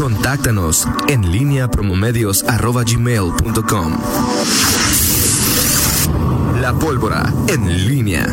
Contáctanos 0.00 0.88
en 1.10 1.30
línea 1.30 1.68
promomedios.com. 1.68 3.92
La 6.62 6.72
pólvora 6.72 7.30
en 7.48 7.86
línea. 7.86 8.26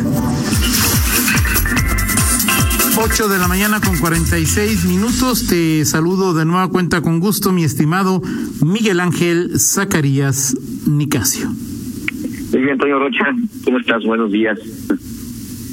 8 2.96 3.28
de 3.28 3.38
la 3.38 3.48
mañana 3.48 3.82
con 3.82 3.98
46 3.98 4.86
minutos. 4.86 5.46
Te 5.46 5.84
saludo 5.84 6.32
de 6.32 6.46
nueva 6.46 6.68
cuenta 6.68 7.02
con 7.02 7.20
gusto, 7.20 7.52
mi 7.52 7.64
estimado 7.64 8.22
Miguel 8.64 9.00
Ángel 9.00 9.60
Zacarías 9.60 10.56
Nicasio. 10.86 11.50
Muy 11.50 12.60
bien, 12.60 12.72
Antonio 12.72 12.98
Rocha, 12.98 13.26
¿cómo 13.66 13.78
estás? 13.78 14.04
Buenos 14.04 14.32
días. 14.32 14.58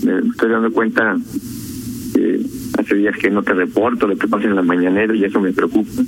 Me 0.03 0.27
estoy 0.27 0.51
dando 0.51 0.73
cuenta, 0.73 1.15
eh, 2.15 2.45
hace 2.77 2.95
días 2.95 3.15
que 3.17 3.29
no 3.29 3.43
te 3.43 3.53
reporto 3.53 4.07
lo 4.07 4.17
que 4.17 4.27
pasa 4.27 4.45
en 4.45 4.55
la 4.55 4.61
mañanera 4.61 5.15
y 5.15 5.23
eso 5.23 5.39
me 5.39 5.51
preocupa. 5.53 6.01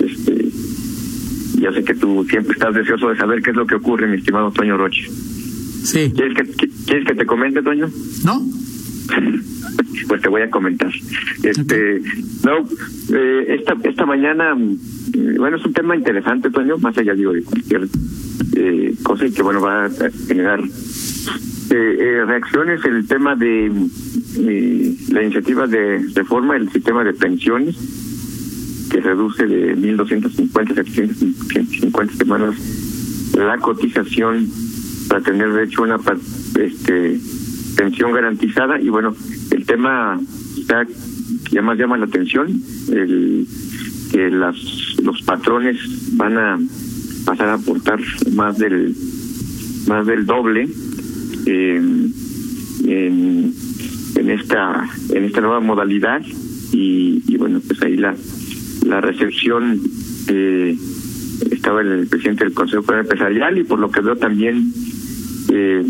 Este, 0.00 0.48
ya 1.60 1.72
sé 1.72 1.84
que 1.84 1.94
tú 1.94 2.24
siempre 2.28 2.52
estás 2.52 2.74
deseoso 2.74 3.08
de 3.08 3.16
saber 3.16 3.42
qué 3.42 3.50
es 3.50 3.56
lo 3.56 3.66
que 3.66 3.76
ocurre, 3.76 4.06
mi 4.06 4.18
estimado 4.18 4.50
Toño 4.50 4.76
Rocha. 4.76 5.02
Sí. 5.84 6.12
¿Quieres 6.14 6.34
que, 6.36 6.68
¿Quieres 6.86 7.06
que 7.06 7.14
te 7.14 7.26
comente, 7.26 7.62
Toño? 7.62 7.88
¿No? 8.24 8.42
pues 10.08 10.20
te 10.20 10.28
voy 10.28 10.42
a 10.42 10.50
comentar. 10.50 10.90
Este, 11.42 12.02
no, 12.44 12.68
eh, 13.16 13.56
esta 13.58 13.76
esta 13.84 14.06
mañana, 14.06 14.56
eh, 15.14 15.34
bueno, 15.38 15.56
es 15.56 15.64
un 15.64 15.72
tema 15.72 15.96
interesante, 15.96 16.50
Toño, 16.50 16.78
más 16.78 16.96
allá 16.98 17.14
digo 17.14 17.32
de 17.32 17.42
cualquier 17.42 17.88
eh, 18.56 18.94
cosa 19.02 19.26
y 19.26 19.32
que 19.32 19.42
bueno 19.42 19.60
va 19.60 19.86
a 19.86 19.90
generar 20.26 20.60
eh, 21.70 22.24
reacciones 22.26 22.84
el 22.84 23.06
tema 23.06 23.34
de 23.34 23.70
la 24.36 25.22
iniciativa 25.22 25.66
de 25.66 25.98
reforma 26.14 26.54
del 26.54 26.70
sistema 26.70 27.04
de 27.04 27.12
pensiones 27.14 27.76
que 28.90 29.00
reduce 29.00 29.46
de 29.46 29.76
1.250 29.76 30.72
a 30.72 30.84
750 30.84 32.14
semanas 32.14 32.54
la 33.36 33.58
cotización 33.58 34.48
para 35.08 35.20
tener 35.22 35.52
de 35.52 35.64
hecho 35.64 35.82
una 35.82 35.98
este 36.58 37.20
pensión 37.76 38.12
garantizada. 38.12 38.80
Y 38.80 38.88
bueno 38.88 39.14
el 39.50 39.66
tema 39.66 40.18
está 40.58 40.86
que 41.50 41.62
más 41.62 41.78
llama 41.78 41.96
la 41.98 42.06
atención 42.06 42.48
el 42.92 43.46
que 44.10 44.30
las 44.30 44.56
los 45.02 45.22
patrones 45.22 45.76
van 46.16 46.38
a 46.38 46.58
pasar 47.24 47.48
a 47.48 47.54
aportar 47.54 48.00
más 48.34 48.58
del 48.58 48.94
más 49.86 50.06
del 50.06 50.26
doble 50.26 50.68
en, 51.46 52.12
en 54.16 54.30
esta 54.30 54.88
en 55.12 55.24
esta 55.24 55.40
nueva 55.40 55.60
modalidad 55.60 56.22
y, 56.72 57.22
y 57.26 57.36
bueno 57.36 57.60
pues 57.66 57.82
ahí 57.82 57.96
la 57.96 58.14
la 58.86 59.00
recepción 59.00 59.80
eh, 60.28 60.76
estaba 61.50 61.82
el 61.82 62.06
presidente 62.06 62.44
del 62.44 62.54
Consejo 62.54 62.92
Empresarial 62.94 63.58
y 63.58 63.64
por 63.64 63.78
lo 63.78 63.90
que 63.90 64.00
veo 64.00 64.16
también 64.16 64.72
eh, 65.52 65.84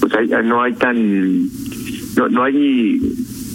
pues 0.00 0.14
hay, 0.14 0.28
no 0.44 0.62
hay 0.62 0.74
tan 0.74 1.44
no, 2.16 2.28
no 2.28 2.42
hay 2.42 3.00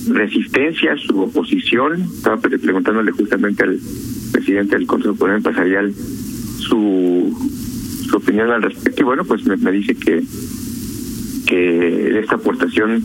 resistencia 0.08 0.96
su 0.98 1.20
oposición. 1.20 2.02
Estaba 2.02 2.38
preguntándole 2.38 3.12
justamente 3.12 3.64
al 3.64 3.80
presidente 4.32 4.76
del 4.78 4.88
Consejo 4.88 5.28
Empresarial 5.28 5.94
su 5.94 7.36
su 8.10 8.18
opinión 8.18 8.52
al 8.52 8.62
respecto 8.62 9.02
y 9.02 9.06
bueno 9.06 9.24
pues 9.26 9.46
me, 9.46 9.72
dice 9.72 9.96
que 9.96 10.24
que 11.48 12.20
esta 12.20 12.36
aportación 12.36 13.04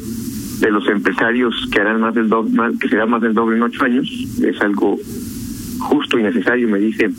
de 0.61 0.71
los 0.71 0.87
empresarios 0.89 1.55
que 1.73 1.81
harán 1.81 2.01
más 2.01 2.15
del 2.15 2.29
doble, 2.29 2.79
que 2.79 2.89
será 2.89 3.07
más 3.07 3.23
del 3.23 3.35
doble 3.35 3.57
en 3.57 3.63
ocho 3.63 3.85
años 3.85 4.09
es 4.43 4.61
algo 4.61 4.99
justo 5.79 6.19
y 6.19 6.23
necesario 6.23 6.69
me 6.69 6.79
dice 6.79 7.11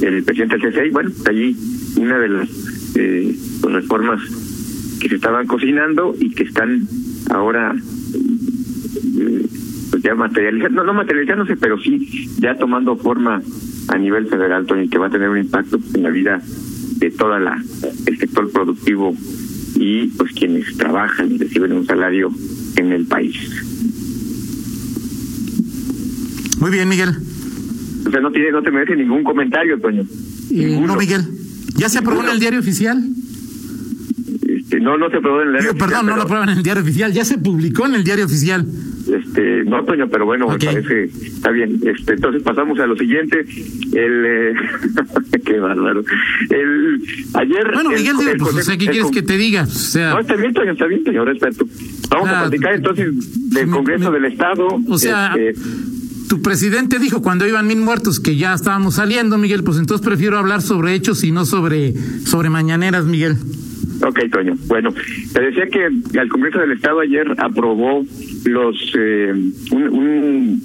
el 0.00 0.22
presidente 0.22 0.58
del 0.58 0.72
CCI 0.72 0.90
bueno 0.90 1.10
allí 1.28 1.56
una 1.96 2.18
de 2.18 2.28
las 2.28 2.48
eh, 2.96 3.36
reformas 3.62 4.20
que 5.00 5.08
se 5.08 5.16
estaban 5.16 5.46
cocinando 5.46 6.14
y 6.18 6.30
que 6.30 6.44
están 6.44 6.86
ahora 7.30 7.74
eh, 7.74 9.46
pues 9.90 10.02
ya 10.02 10.14
materializando, 10.14 10.82
no, 10.82 10.84
no 10.84 10.94
materializándose, 10.94 11.56
pero 11.56 11.78
sí 11.78 12.28
ya 12.38 12.56
tomando 12.56 12.96
forma 12.96 13.42
a 13.88 13.98
nivel 13.98 14.26
federal, 14.26 14.66
Tony, 14.66 14.88
que 14.88 14.98
va 14.98 15.06
a 15.06 15.10
tener 15.10 15.28
un 15.28 15.38
impacto 15.38 15.78
en 15.94 16.02
la 16.02 16.10
vida 16.10 16.40
de 16.96 17.10
toda 17.10 17.38
la 17.38 17.62
el 18.06 18.18
sector 18.18 18.50
productivo 18.50 19.14
y 19.76 20.06
pues 20.08 20.32
quienes 20.32 20.76
trabajan 20.76 21.32
y 21.32 21.38
reciben 21.38 21.72
un 21.72 21.86
salario 21.86 22.30
en 22.76 22.92
el 22.92 23.06
país. 23.06 23.36
Muy 26.60 26.70
bien, 26.70 26.88
Miguel. 26.88 27.10
O 28.06 28.10
sea, 28.10 28.20
no 28.20 28.30
tiene, 28.30 28.50
no 28.52 28.62
te 28.62 28.70
merece 28.70 28.96
ningún 28.96 29.24
comentario, 29.24 29.78
Toño. 29.80 30.02
Eh, 30.50 30.80
no, 30.80 30.96
Miguel. 30.96 31.22
¿Ya 31.76 31.88
se 31.88 31.98
aprobó 31.98 32.22
en 32.22 32.30
el 32.30 32.40
diario 32.40 32.60
oficial? 32.60 33.02
Este, 34.46 34.80
no, 34.80 34.96
no 34.96 35.10
se 35.10 35.16
aprobó 35.16 35.42
en 35.42 35.48
el 35.48 35.52
diario 35.54 35.70
oficial. 35.70 35.88
Perdón, 35.88 36.06
no 36.06 36.16
lo 36.16 36.22
aprueban 36.22 36.48
en 36.50 36.58
el 36.58 36.62
diario 36.62 36.82
oficial. 36.82 37.12
Ya 37.12 37.24
se 37.24 37.38
publicó 37.38 37.86
en 37.86 37.94
el 37.94 38.04
diario 38.04 38.26
oficial. 38.26 38.66
Este, 39.08 39.64
no, 39.64 39.84
Toño, 39.84 40.08
pero 40.08 40.24
bueno, 40.24 40.48
me 40.48 40.58
parece, 40.58 41.04
está 41.04 41.50
bien. 41.50 41.80
Este, 41.84 42.14
entonces 42.14 42.42
pasamos 42.42 42.78
a 42.78 42.86
lo 42.86 42.96
siguiente. 42.96 43.40
El, 43.92 44.24
eh, 44.26 44.54
qué 45.44 45.58
bárbaro. 45.58 46.02
El, 46.50 47.02
ayer. 47.34 47.70
Bueno, 47.74 47.90
Miguel, 47.90 48.16
el, 48.28 48.36
pues, 48.38 48.68
¿qué 48.68 48.78
quieres 48.78 49.10
que 49.10 49.22
te 49.22 49.36
diga? 49.36 49.62
O 49.62 49.66
sea, 49.66 50.10
no, 50.10 50.20
está 50.20 50.36
bien, 50.36 50.54
Toño, 50.54 50.72
está 50.72 50.86
bien, 50.86 51.04
señor 51.04 51.26
respeto. 51.26 51.66
Vamos 52.10 52.28
a 52.28 52.40
platicar 52.42 52.74
entonces 52.74 53.50
del 53.50 53.70
Congreso 53.70 54.10
del 54.10 54.24
Estado. 54.26 54.66
O 54.88 54.98
sea, 54.98 55.34
este, 55.36 55.60
tu 56.28 56.40
presidente 56.42 56.98
dijo 56.98 57.22
cuando 57.22 57.46
iban 57.46 57.66
mil 57.66 57.80
muertos 57.80 58.20
que 58.20 58.36
ya 58.36 58.54
estábamos 58.54 58.94
saliendo, 58.94 59.38
Miguel, 59.38 59.62
pues 59.62 59.78
entonces 59.78 60.04
prefiero 60.04 60.38
hablar 60.38 60.62
sobre 60.62 60.94
hechos 60.94 61.24
y 61.24 61.30
no 61.30 61.44
sobre, 61.44 61.94
sobre 62.24 62.50
mañaneras, 62.50 63.04
Miguel. 63.04 63.36
Ok, 64.02 64.20
Toño. 64.30 64.54
Bueno, 64.66 64.92
te 65.32 65.40
decía 65.40 65.66
que 65.68 65.86
el 65.86 66.28
Congreso 66.28 66.58
del 66.58 66.72
Estado 66.72 67.00
ayer 67.00 67.26
aprobó 67.38 68.04
los 68.44 68.92
eh, 68.98 69.32
un, 69.70 70.62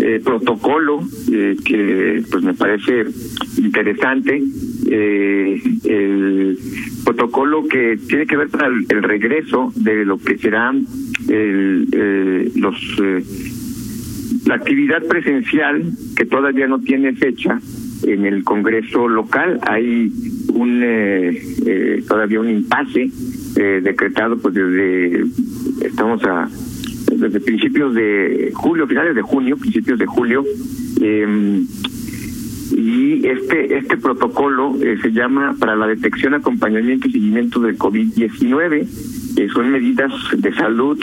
eh, 0.00 0.20
protocolo 0.24 1.00
eh, 1.32 1.56
que 1.64 2.22
pues 2.30 2.44
me 2.44 2.54
parece 2.54 3.04
interesante 3.56 4.42
el 4.90 6.58
protocolo 7.04 7.66
que 7.68 7.98
tiene 8.08 8.26
que 8.26 8.36
ver 8.36 8.48
para 8.48 8.68
el, 8.68 8.86
regreso 9.02 9.72
de 9.74 10.04
lo 10.04 10.18
que 10.18 10.38
serán 10.38 10.86
el, 11.28 12.52
los 12.54 12.76
la 14.46 14.54
actividad 14.54 15.02
presencial, 15.06 15.92
que 16.16 16.24
todavía 16.24 16.66
no 16.66 16.80
tiene 16.80 17.12
fecha, 17.12 17.60
en 18.02 18.24
el 18.24 18.44
Congreso 18.44 19.08
local 19.08 19.60
hay 19.62 20.10
un 20.58 20.82
eh, 20.82 21.42
eh, 21.66 22.04
todavía 22.06 22.40
un 22.40 22.50
impasse 22.50 23.10
eh, 23.56 23.80
decretado 23.82 24.38
pues 24.38 24.54
desde 24.54 25.24
estamos 25.82 26.22
a 26.24 26.48
desde 27.12 27.40
principios 27.40 27.94
de 27.94 28.52
julio 28.54 28.86
finales 28.86 29.14
de 29.14 29.22
junio 29.22 29.56
principios 29.56 29.98
de 29.98 30.06
julio 30.06 30.44
em, 31.00 31.66
y 32.76 33.26
este 33.26 33.78
este 33.78 33.96
protocolo 33.96 34.76
se 35.02 35.12
llama 35.12 35.56
para 35.58 35.74
la 35.74 35.86
detección 35.86 36.34
acompañamiento 36.34 37.08
y 37.08 37.12
seguimiento 37.12 37.60
del 37.60 37.76
covid 37.76 38.14
19 38.14 38.86
son 39.54 39.70
medidas 39.70 40.12
de 40.36 40.52
salud 40.52 40.98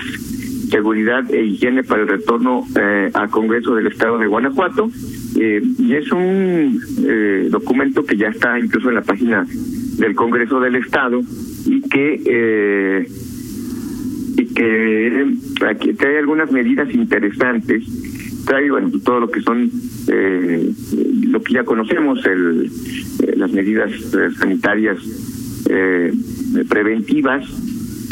seguridad 0.69 1.23
e 1.33 1.43
higiene 1.43 1.83
para 1.83 2.01
el 2.01 2.07
retorno 2.07 2.65
eh, 2.75 3.09
al 3.13 3.29
Congreso 3.29 3.75
del 3.75 3.87
Estado 3.87 4.17
de 4.17 4.27
Guanajuato. 4.27 4.89
Eh, 5.37 5.61
y 5.79 5.93
es 5.93 6.11
un 6.11 6.79
eh, 7.05 7.47
documento 7.49 8.05
que 8.05 8.15
ya 8.15 8.27
está 8.27 8.57
incluso 8.57 8.89
en 8.89 8.95
la 8.95 9.01
página 9.01 9.45
del 9.97 10.15
Congreso 10.15 10.59
del 10.59 10.75
Estado 10.75 11.21
y 11.65 11.81
que 11.81 12.21
eh, 12.25 13.07
y 14.37 14.45
que 14.53 15.25
aquí 15.67 15.93
trae 15.93 16.19
algunas 16.19 16.51
medidas 16.51 16.93
interesantes. 16.93 17.83
Trae 18.45 18.69
bueno 18.69 18.91
todo 19.03 19.21
lo 19.21 19.31
que 19.31 19.41
son 19.41 19.69
eh, 20.07 20.71
lo 21.23 21.41
que 21.41 21.53
ya 21.53 21.63
conocemos 21.63 22.25
el 22.25 22.69
las 23.37 23.51
medidas 23.51 23.91
sanitarias 24.37 24.97
preventivas 26.69 27.43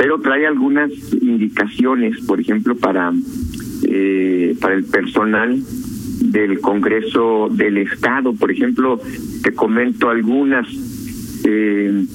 pero 0.04 0.20
trae 0.20 0.46
algunas 0.46 0.92
indicaciones, 1.22 2.20
por 2.26 2.40
ejemplo, 2.40 2.76
para, 2.76 3.14
eh, 3.84 4.56
para 4.60 4.76
el 4.76 4.84
personal 4.84 5.62
del 6.32 6.60
Congreso 6.60 7.50
del 7.52 7.78
Estado. 7.78 8.34
Por 8.34 8.52
ejemplo, 8.52 9.00
te 9.44 9.54
comento 9.54 10.10
algunas. 10.10 10.68
Eh, 11.46 12.06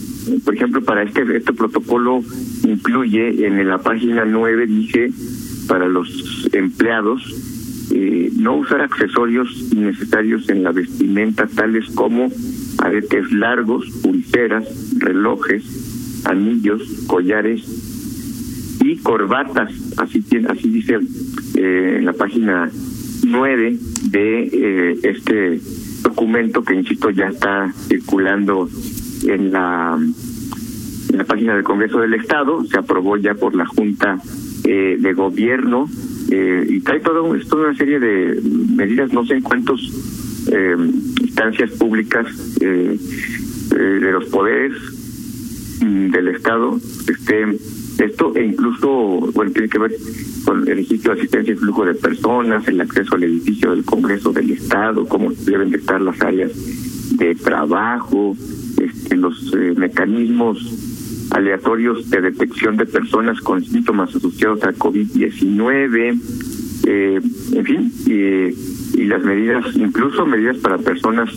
por 0.44 0.54
ejemplo, 0.54 0.82
para 0.82 1.02
este, 1.02 1.22
este 1.36 1.52
protocolo 1.52 2.22
incluye 2.64 3.46
en 3.46 3.66
la 3.68 3.78
página 3.78 4.24
9, 4.24 4.66
dice, 4.66 5.10
para 5.68 5.86
los 5.86 6.48
empleados, 6.52 7.22
eh, 7.92 8.30
no 8.36 8.56
usar 8.56 8.80
accesorios 8.80 9.72
innecesarios 9.72 10.48
en 10.48 10.62
la 10.62 10.72
vestimenta, 10.72 11.46
tales 11.46 11.86
como 11.94 12.30
aretes 12.78 13.30
largos, 13.32 13.90
pulseras, 14.02 14.64
relojes, 14.98 16.24
anillos, 16.24 16.82
collares 17.06 18.78
y 18.80 18.96
corbatas, 18.96 19.72
así 19.96 20.24
así 20.48 20.68
dice 20.68 20.98
eh, 21.54 21.96
en 21.98 22.04
la 22.04 22.12
página 22.12 22.70
9 23.24 23.76
de 24.10 24.42
eh, 24.52 24.98
este 25.02 25.60
documento 26.02 26.62
que, 26.62 26.74
insisto, 26.74 27.10
ya 27.10 27.28
está 27.28 27.72
circulando 27.88 28.68
en 29.26 29.52
la, 29.52 29.98
en 31.10 31.18
la 31.18 31.24
página 31.24 31.54
del 31.54 31.64
Congreso 31.64 32.00
del 32.00 32.14
Estado, 32.14 32.64
se 32.64 32.78
aprobó 32.78 33.16
ya 33.16 33.34
por 33.34 33.54
la 33.54 33.66
Junta 33.66 34.18
eh, 34.64 34.96
de 34.98 35.12
Gobierno 35.12 35.88
eh, 36.30 36.66
y 36.68 36.80
trae 36.80 37.00
todo, 37.00 37.34
es 37.34 37.48
toda 37.48 37.68
una 37.68 37.76
serie 37.76 37.98
de 37.98 38.40
medidas, 38.74 39.12
no 39.12 39.24
sé 39.24 39.34
en 39.34 39.42
cuántos 39.42 39.80
eh, 40.52 40.76
instancias 41.22 41.70
públicas 41.72 42.26
eh, 42.60 42.98
de 43.70 44.12
los 44.12 44.26
poderes 44.26 44.72
mm, 45.80 46.10
del 46.10 46.28
Estado 46.28 46.78
esté 47.08 47.44
esto 47.98 48.34
e 48.36 48.44
incluso, 48.44 48.88
bueno, 49.32 49.50
tiene 49.52 49.68
que 49.68 49.78
ver 49.78 49.96
con 50.48 50.66
el 50.66 50.76
registro 50.76 51.12
de 51.14 51.20
asistencia 51.20 51.52
y 51.52 51.56
flujo 51.58 51.84
de 51.84 51.94
personas, 51.94 52.66
el 52.68 52.80
acceso 52.80 53.16
al 53.16 53.22
edificio 53.22 53.70
del 53.70 53.84
Congreso 53.84 54.32
del 54.32 54.50
Estado, 54.50 55.06
cómo 55.06 55.30
deben 55.44 55.70
de 55.70 55.76
estar 55.76 56.00
las 56.00 56.18
áreas 56.22 56.52
de 57.18 57.34
trabajo, 57.34 58.34
este, 58.80 59.14
los 59.16 59.52
eh, 59.52 59.74
mecanismos 59.76 61.28
aleatorios 61.32 62.08
de 62.08 62.22
detección 62.22 62.78
de 62.78 62.86
personas 62.86 63.38
con 63.42 63.62
síntomas 63.62 64.16
asociados 64.16 64.64
a 64.64 64.72
COVID-19, 64.72 66.18
eh, 66.86 67.20
en 67.52 67.64
fin, 67.66 67.92
y 68.94 69.04
las 69.04 69.22
medidas, 69.22 69.66
incluso 69.76 70.24
medidas 70.24 70.56
para 70.56 70.78
personas 70.78 71.28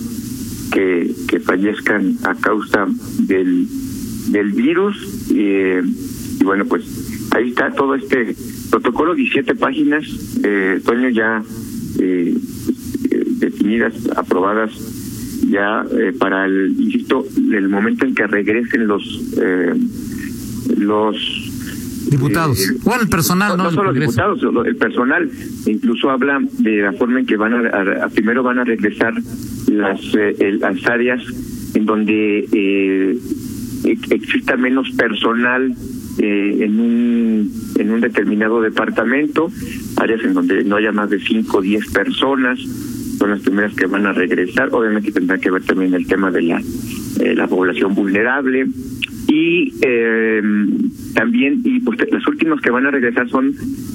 que, 0.71 1.11
que 1.27 1.41
fallezcan 1.41 2.15
a 2.23 2.33
causa 2.35 2.87
del, 3.19 3.67
del 4.29 4.53
virus. 4.53 5.27
Eh, 5.35 5.83
y 6.39 6.43
bueno, 6.45 6.63
pues 6.63 7.19
ahí 7.31 7.49
está 7.49 7.71
todo 7.71 7.95
este 7.95 8.35
protocolo, 8.69 9.15
17 9.15 9.55
páginas, 9.55 10.05
eh, 10.43 10.79
Toño 10.85 11.09
ya 11.09 11.43
eh, 11.99 12.35
definidas, 13.39 13.93
aprobadas 14.15 14.71
ya 15.49 15.85
eh, 15.91 16.13
para 16.17 16.45
el, 16.45 16.75
insisto, 16.79 17.25
el 17.35 17.67
momento 17.67 18.05
en 18.05 18.15
que 18.15 18.27
regresen 18.27 18.87
los 18.87 19.03
eh, 19.37 19.73
los 20.77 21.15
diputados. 22.09 22.59
Eh, 22.59 22.77
bueno, 22.83 23.03
el 23.03 23.09
personal, 23.09 23.57
no, 23.57 23.63
no 23.65 23.71
solo 23.71 23.91
los 23.91 23.99
diputados, 23.99 24.41
el 24.65 24.75
personal. 24.75 25.29
Incluso 25.65 26.09
habla 26.09 26.39
de 26.59 26.77
la 26.81 26.93
forma 26.93 27.19
en 27.19 27.25
que 27.25 27.37
van 27.37 27.53
a, 27.53 28.09
primero 28.09 28.43
van 28.43 28.59
a 28.59 28.63
regresar 28.63 29.13
las 29.67 29.99
eh, 30.15 30.57
las 30.59 30.85
áreas 30.85 31.21
en 31.73 31.85
donde 31.85 32.47
eh, 32.51 33.17
exista 34.09 34.57
menos 34.57 34.91
personal 34.91 35.73
eh, 36.19 36.57
en 36.61 36.79
un 36.79 37.51
en 37.77 37.91
un 37.91 38.01
determinado 38.01 38.61
departamento, 38.61 39.51
áreas 39.97 40.23
en 40.23 40.33
donde 40.33 40.63
no 40.63 40.75
haya 40.75 40.91
más 40.91 41.09
de 41.09 41.19
5 41.19 41.57
o 41.57 41.61
10 41.61 41.91
personas, 41.91 42.59
son 43.17 43.29
las 43.29 43.41
primeras 43.41 43.73
que 43.75 43.85
van 43.85 44.05
a 44.05 44.13
regresar. 44.13 44.69
Obviamente 44.71 45.11
tendrá 45.11 45.37
que 45.37 45.51
ver 45.51 45.63
también 45.63 45.93
el 45.93 46.07
tema 46.07 46.31
de 46.31 46.41
la, 46.41 46.61
eh, 47.19 47.35
la 47.35 47.47
población 47.47 47.93
vulnerable. 47.93 48.67
Y 49.27 49.73
eh, 49.81 50.41
también, 51.13 51.61
y 51.63 51.79
pues 51.79 51.99
las 52.11 52.27
últimas 52.27 52.59
que 52.61 52.71
van 52.71 52.85
a 52.85 52.91
regresar 52.91 53.29
son 53.29 53.53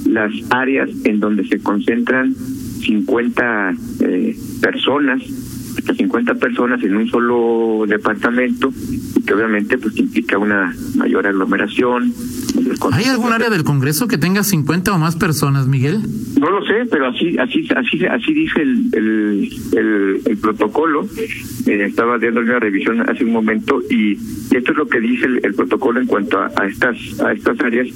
las 0.08 0.32
áreas 0.50 0.88
en 1.04 1.20
donde 1.20 1.46
se 1.46 1.58
concentran 1.58 2.34
50 2.34 3.74
eh, 4.00 4.36
personas, 4.62 5.22
hasta 5.86 5.94
50 5.94 6.34
personas 6.34 6.82
en 6.82 6.96
un 6.96 7.08
solo 7.08 7.84
departamento, 7.86 8.72
que 9.24 9.34
obviamente 9.34 9.78
pues 9.78 9.96
implica 9.96 10.36
una 10.36 10.74
mayor 10.96 11.28
aglomeración. 11.28 12.12
¿Hay 12.92 13.04
algún 13.04 13.32
área 13.32 13.50
del 13.50 13.62
Congreso 13.62 14.08
que 14.08 14.18
tenga 14.18 14.42
50 14.42 14.92
o 14.92 14.98
más 14.98 15.14
personas, 15.14 15.68
Miguel? 15.68 16.00
No 16.40 16.50
lo 16.50 16.64
sé, 16.66 16.86
pero 16.90 17.06
así 17.06 17.38
así 17.38 17.68
así 17.76 18.04
así 18.04 18.34
dice 18.34 18.62
el 18.62 18.88
el, 18.92 19.48
el, 19.76 20.20
el 20.24 20.36
protocolo. 20.38 21.06
Eh, 21.66 21.84
estaba 21.84 22.18
dando 22.18 22.40
una 22.40 22.58
revisión 22.58 23.08
hace 23.08 23.24
un 23.24 23.32
momento 23.32 23.80
y 23.88 24.14
esto 24.56 24.72
es 24.72 24.76
lo 24.76 24.88
que 24.88 25.00
dice 25.00 25.26
el, 25.26 25.40
el 25.44 25.54
protocolo 25.54 26.00
en 26.00 26.06
cuanto 26.06 26.38
a, 26.38 26.50
a, 26.56 26.66
estas 26.66 26.96
a 27.20 27.32
estas 27.32 27.60
áreas 27.60 27.86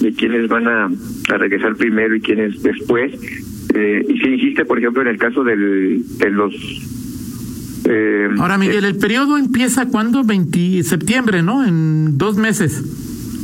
de 0.00 0.12
quienes 0.14 0.48
van 0.48 0.66
a, 0.66 0.86
a 0.86 1.38
regresar 1.38 1.76
primero 1.76 2.14
y 2.14 2.20
quienes 2.20 2.62
después. 2.62 3.12
Eh, 3.74 4.06
y 4.08 4.18
se 4.18 4.28
insiste, 4.28 4.64
por 4.64 4.78
ejemplo, 4.78 5.02
en 5.02 5.08
el 5.08 5.18
caso 5.18 5.42
del, 5.42 6.04
de 6.18 6.30
los 6.30 6.54
eh, 7.84 8.28
Ahora, 8.38 8.58
Miguel, 8.58 8.84
el 8.84 8.96
periodo 8.96 9.36
empieza 9.36 9.86
cuando? 9.86 10.24
20 10.24 10.82
septiembre, 10.82 11.42
¿no? 11.42 11.66
En 11.66 12.16
dos 12.18 12.36
meses. 12.36 12.82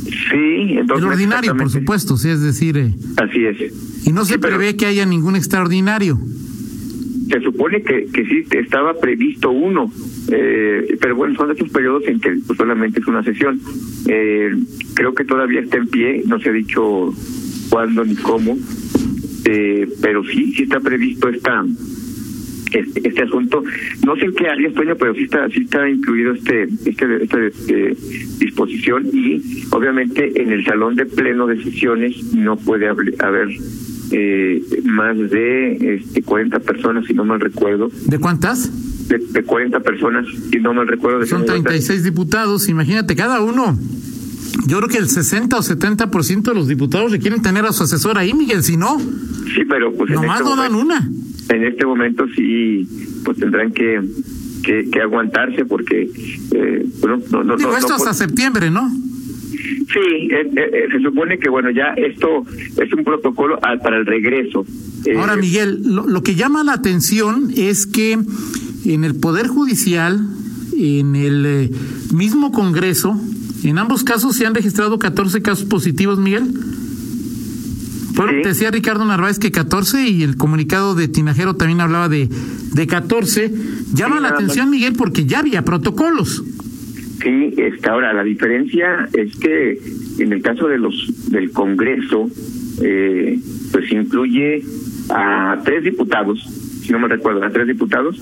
Sí, 0.05 0.77
en 0.77 0.87
dos 0.87 0.99
El 0.99 1.05
ordinario, 1.05 1.55
por 1.55 1.69
supuesto, 1.69 2.17
sí, 2.17 2.29
es 2.29 2.41
decir. 2.41 2.77
Eh, 2.77 2.93
Así 3.17 3.45
es. 3.45 4.07
Y 4.07 4.11
no 4.11 4.25
se 4.25 4.39
prevé 4.39 4.75
que 4.75 4.85
haya 4.85 5.05
ningún 5.05 5.35
extraordinario. 5.35 6.19
Se 7.29 7.39
supone 7.39 7.81
que, 7.81 8.07
que 8.07 8.25
sí 8.25 8.43
estaba 8.51 8.93
previsto 8.99 9.51
uno, 9.51 9.89
eh, 10.29 10.97
pero 10.99 11.15
bueno, 11.15 11.33
son 11.35 11.51
estos 11.51 11.69
periodos 11.69 12.03
en 12.07 12.19
que 12.19 12.37
pues, 12.45 12.57
solamente 12.57 12.99
es 12.99 13.07
una 13.07 13.23
sesión. 13.23 13.59
Eh, 14.07 14.53
creo 14.95 15.13
que 15.13 15.23
todavía 15.23 15.61
está 15.61 15.77
en 15.77 15.87
pie, 15.87 16.23
no 16.25 16.39
se 16.39 16.49
ha 16.49 16.51
dicho 16.51 17.13
cuándo 17.69 18.03
ni 18.03 18.15
cómo, 18.15 18.57
eh, 19.45 19.87
pero 20.01 20.23
sí, 20.25 20.53
sí 20.53 20.63
está 20.63 20.81
previsto 20.81 21.29
esta 21.29 21.63
este, 22.71 23.07
este 23.07 23.23
asunto. 23.23 23.63
No 24.05 24.15
sé 24.15 24.25
en 24.25 24.33
qué 24.33 24.47
área 24.47 24.67
estoy, 24.67 24.87
pero 24.97 25.13
sí 25.13 25.23
está, 25.23 25.47
sí 25.49 25.61
está 25.61 25.89
incluido 25.89 26.33
este, 26.33 26.63
este, 26.85 27.23
esta 27.23 27.39
este, 27.39 27.97
disposición 28.39 29.07
y 29.13 29.41
obviamente 29.71 30.41
en 30.41 30.51
el 30.51 30.65
salón 30.65 30.95
de 30.95 31.05
pleno 31.05 31.47
de 31.47 31.61
sesiones 31.63 32.33
no 32.33 32.57
puede 32.57 32.87
haber 32.87 33.49
eh, 34.11 34.61
más 34.83 35.17
de 35.17 35.95
este, 35.95 36.21
40 36.21 36.59
personas, 36.59 37.05
si 37.05 37.13
no 37.13 37.25
mal 37.25 37.39
recuerdo. 37.39 37.89
¿De 38.07 38.19
cuántas? 38.19 39.07
De, 39.07 39.17
de 39.17 39.43
40 39.43 39.79
personas, 39.81 40.25
si 40.51 40.59
no 40.59 40.73
mal 40.73 40.87
recuerdo. 40.87 41.25
Son 41.25 41.45
36 41.45 42.03
diputados, 42.03 42.69
imagínate, 42.69 43.15
cada 43.15 43.41
uno. 43.41 43.77
Yo 44.67 44.77
creo 44.77 44.89
que 44.89 44.97
el 44.97 45.09
60 45.09 45.57
o 45.57 45.61
70% 45.61 46.41
de 46.43 46.53
los 46.53 46.67
diputados 46.67 47.11
le 47.11 47.19
quieren 47.19 47.41
tener 47.41 47.65
a 47.65 47.73
su 47.73 47.83
asesor 47.83 48.17
ahí, 48.17 48.33
Miguel, 48.33 48.63
si 48.63 48.77
no. 48.77 48.99
Sí, 48.99 49.63
pero 49.67 49.93
pues. 49.93 50.11
Nomás 50.11 50.41
este 50.41 50.49
no 50.49 50.61
dan 50.61 50.75
una 50.75 51.09
en 51.49 51.63
este 51.65 51.85
momento 51.85 52.25
sí 52.35 52.87
pues 53.23 53.37
tendrán 53.37 53.71
que 53.71 54.01
que, 54.63 54.89
que 54.91 55.01
aguantarse 55.01 55.65
porque 55.65 56.09
eh, 56.51 56.85
bueno, 56.99 57.19
no, 57.31 57.43
no, 57.43 57.57
Digo, 57.57 57.71
no, 57.71 57.77
esto 57.77 57.89
no, 57.89 57.95
hasta 57.95 58.13
septiembre, 58.13 58.69
¿no? 58.69 58.89
Sí, 59.91 60.29
eh, 60.31 60.49
eh, 60.55 60.87
se 60.91 60.99
supone 61.01 61.37
que 61.37 61.49
bueno, 61.49 61.69
ya 61.71 61.93
esto 61.97 62.45
es 62.77 62.93
un 62.93 63.03
protocolo 63.03 63.59
para 63.59 63.97
el 63.97 64.05
regreso. 64.05 64.65
Ahora, 65.17 65.35
Miguel, 65.35 65.81
lo, 65.83 66.07
lo 66.07 66.23
que 66.23 66.35
llama 66.35 66.63
la 66.63 66.73
atención 66.73 67.51
es 67.55 67.85
que 67.87 68.17
en 68.85 69.03
el 69.03 69.15
Poder 69.15 69.47
Judicial, 69.47 70.19
en 70.77 71.15
el 71.15 71.45
eh, 71.45 71.69
mismo 72.13 72.51
Congreso, 72.51 73.19
en 73.63 73.77
ambos 73.77 74.03
casos 74.03 74.35
se 74.35 74.45
han 74.45 74.55
registrado 74.55 74.97
14 74.97 75.41
casos 75.41 75.65
positivos, 75.65 76.19
Miguel. 76.19 76.43
Bueno, 78.15 78.33
sí. 78.33 78.47
decía 78.47 78.71
Ricardo 78.71 79.05
Narváez 79.05 79.39
que 79.39 79.51
14 79.51 80.07
y 80.07 80.23
el 80.23 80.37
comunicado 80.37 80.95
de 80.95 81.07
Tinajero 81.07 81.55
también 81.55 81.81
hablaba 81.81 82.09
de, 82.09 82.29
de 82.73 82.87
14. 82.87 83.51
Llama 83.93 84.17
sí, 84.17 84.21
la 84.21 84.29
atención, 84.29 84.65
más. 84.65 84.75
Miguel, 84.75 84.93
porque 84.97 85.25
ya 85.25 85.39
había 85.39 85.63
protocolos. 85.63 86.43
Sí, 87.21 87.53
está 87.57 87.91
ahora 87.91 88.13
la 88.13 88.23
diferencia 88.23 89.07
es 89.13 89.35
que 89.37 89.79
en 90.19 90.33
el 90.33 90.41
caso 90.41 90.67
de 90.67 90.79
los 90.79 91.29
del 91.29 91.51
Congreso, 91.51 92.29
eh, 92.81 93.39
pues 93.71 93.91
incluye 93.91 94.63
a 95.09 95.59
tres 95.63 95.83
diputados, 95.83 96.39
si 96.83 96.91
no 96.91 96.99
me 96.99 97.07
recuerdo, 97.07 97.43
a 97.43 97.49
tres 97.51 97.67
diputados, 97.67 98.19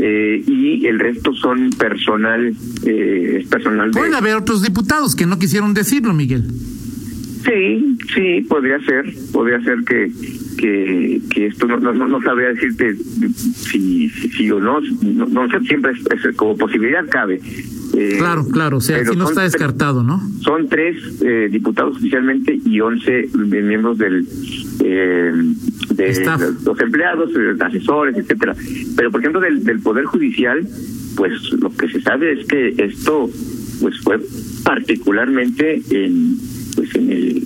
eh, 0.00 0.42
y 0.46 0.86
el 0.86 1.00
resto 1.00 1.34
son 1.34 1.70
personal, 1.70 2.54
eh, 2.84 3.38
es 3.40 3.48
personal. 3.48 3.90
De... 3.90 4.16
haber 4.16 4.36
otros 4.36 4.62
diputados 4.62 5.16
que 5.16 5.26
no 5.26 5.38
quisieron 5.38 5.74
decirlo, 5.74 6.14
Miguel. 6.14 6.44
Sí, 7.44 7.96
sí, 8.14 8.46
podría 8.48 8.78
ser, 8.80 9.04
podría 9.32 9.60
ser 9.60 9.78
que 9.84 10.10
que, 10.58 11.20
que 11.30 11.46
esto 11.46 11.66
no, 11.66 11.78
no, 11.78 11.92
no 11.92 12.20
sabría 12.20 12.48
decirte 12.48 12.94
si, 12.96 14.08
si, 14.10 14.28
si 14.28 14.50
o 14.50 14.60
no, 14.60 14.80
no, 15.02 15.26
no 15.26 15.48
sé, 15.48 15.60
siempre 15.60 15.92
es, 15.92 16.24
es, 16.24 16.36
como 16.36 16.56
posibilidad 16.56 17.08
cabe. 17.08 17.40
Eh, 17.96 18.16
claro, 18.18 18.44
claro, 18.50 18.76
o 18.78 18.80
sea, 18.80 18.98
aquí 18.98 19.16
no 19.16 19.28
está 19.28 19.42
descartado, 19.42 20.02
¿no? 20.02 20.20
Son 20.40 20.68
tres 20.68 20.96
eh, 21.22 21.48
diputados 21.50 21.96
oficialmente 21.96 22.58
y 22.64 22.80
once 22.80 23.28
miembros 23.34 23.98
del 23.98 24.26
eh, 24.84 25.32
de 25.94 26.10
Staff. 26.10 26.42
los 26.64 26.80
empleados, 26.80 27.30
asesores, 27.60 28.16
etcétera. 28.16 28.54
Pero 28.96 29.10
por 29.10 29.20
ejemplo 29.20 29.40
del, 29.40 29.64
del 29.64 29.80
poder 29.80 30.04
judicial, 30.04 30.66
pues 31.16 31.32
lo 31.52 31.70
que 31.70 31.88
se 31.88 32.00
sabe 32.02 32.32
es 32.32 32.46
que 32.46 32.74
esto 32.78 33.30
pues 33.80 34.00
fue 34.02 34.18
particularmente 34.64 35.80
en 35.90 36.36
pues 36.92 37.04
en 37.04 37.12
el 37.12 37.42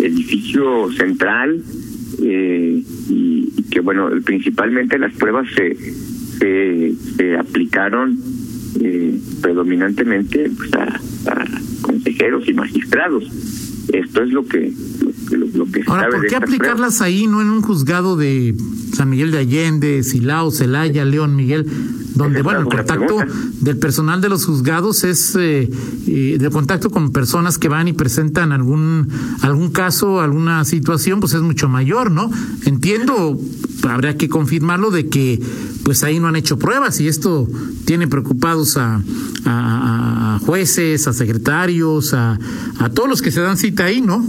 edificio 0.00 0.90
central 0.92 1.62
eh, 2.22 2.82
y, 3.08 3.52
y, 3.56 3.62
que 3.70 3.80
bueno 3.80 4.08
principalmente 4.24 4.98
las 4.98 5.12
pruebas 5.14 5.48
se 5.54 5.76
se, 6.38 6.94
se 7.16 7.36
aplicaron 7.36 8.18
eh, 8.80 9.18
predominantemente 9.40 10.50
pues, 10.56 10.72
a, 10.74 11.00
a, 11.30 11.44
consejeros 11.82 12.48
y 12.48 12.54
magistrados 12.54 13.24
esto 13.92 14.22
es 14.22 14.30
lo 14.30 14.44
que 14.46 14.72
lo, 15.30 15.66
que 15.66 15.82
Ahora, 15.86 16.08
¿por 16.08 16.26
qué 16.26 16.36
aplicarlas 16.36 17.00
ahí, 17.00 17.26
no 17.26 17.40
en 17.40 17.48
un 17.48 17.62
juzgado 17.62 18.16
de 18.16 18.54
San 18.92 19.10
Miguel 19.10 19.30
de 19.30 19.38
Allende, 19.38 20.02
Silao, 20.02 20.50
Celaya, 20.50 21.04
León, 21.04 21.34
Miguel? 21.34 21.66
Donde 22.16 22.42
bueno 22.42 22.60
el 22.60 22.66
contacto 22.66 23.18
del 23.60 23.78
personal 23.78 24.20
de 24.20 24.28
los 24.28 24.46
juzgados 24.46 25.04
es 25.04 25.36
eh, 25.36 25.68
eh, 26.06 26.38
de 26.38 26.50
contacto 26.50 26.90
con 26.90 27.12
personas 27.12 27.58
que 27.58 27.68
van 27.68 27.88
y 27.88 27.92
presentan 27.92 28.52
algún 28.52 29.08
algún 29.42 29.70
caso 29.70 30.20
alguna 30.20 30.64
situación 30.64 31.20
pues 31.20 31.34
es 31.34 31.42
mucho 31.42 31.68
mayor 31.68 32.10
no 32.10 32.30
entiendo 32.64 33.38
habrá 33.88 34.16
que 34.16 34.28
confirmarlo 34.28 34.90
de 34.90 35.08
que 35.08 35.40
pues 35.84 36.02
ahí 36.04 36.18
no 36.18 36.26
han 36.26 36.36
hecho 36.36 36.58
pruebas 36.58 37.00
y 37.00 37.06
esto 37.06 37.46
tiene 37.84 38.08
preocupados 38.08 38.76
a, 38.78 39.00
a, 39.44 40.40
jueces 40.44 41.06
a 41.06 41.12
secretarios 41.12 42.14
a, 42.14 42.38
a 42.78 42.88
todos 42.88 43.08
los 43.08 43.22
que 43.22 43.30
se 43.30 43.42
dan 43.42 43.58
cita 43.58 43.84
ahí 43.84 44.00
no 44.00 44.24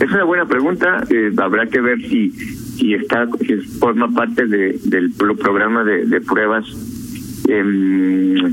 es 0.00 0.10
una 0.10 0.24
buena 0.24 0.46
pregunta 0.46 1.04
eh, 1.10 1.32
habrá 1.36 1.66
que 1.66 1.80
ver 1.80 2.00
si 2.08 2.30
si 2.30 2.94
está 2.94 3.26
si 3.44 3.56
forma 3.56 4.08
parte 4.12 4.46
de, 4.46 4.78
del 4.84 5.10
programa 5.10 5.82
de, 5.82 6.06
de 6.06 6.20
pruebas 6.20 6.64
eh, 7.48 8.52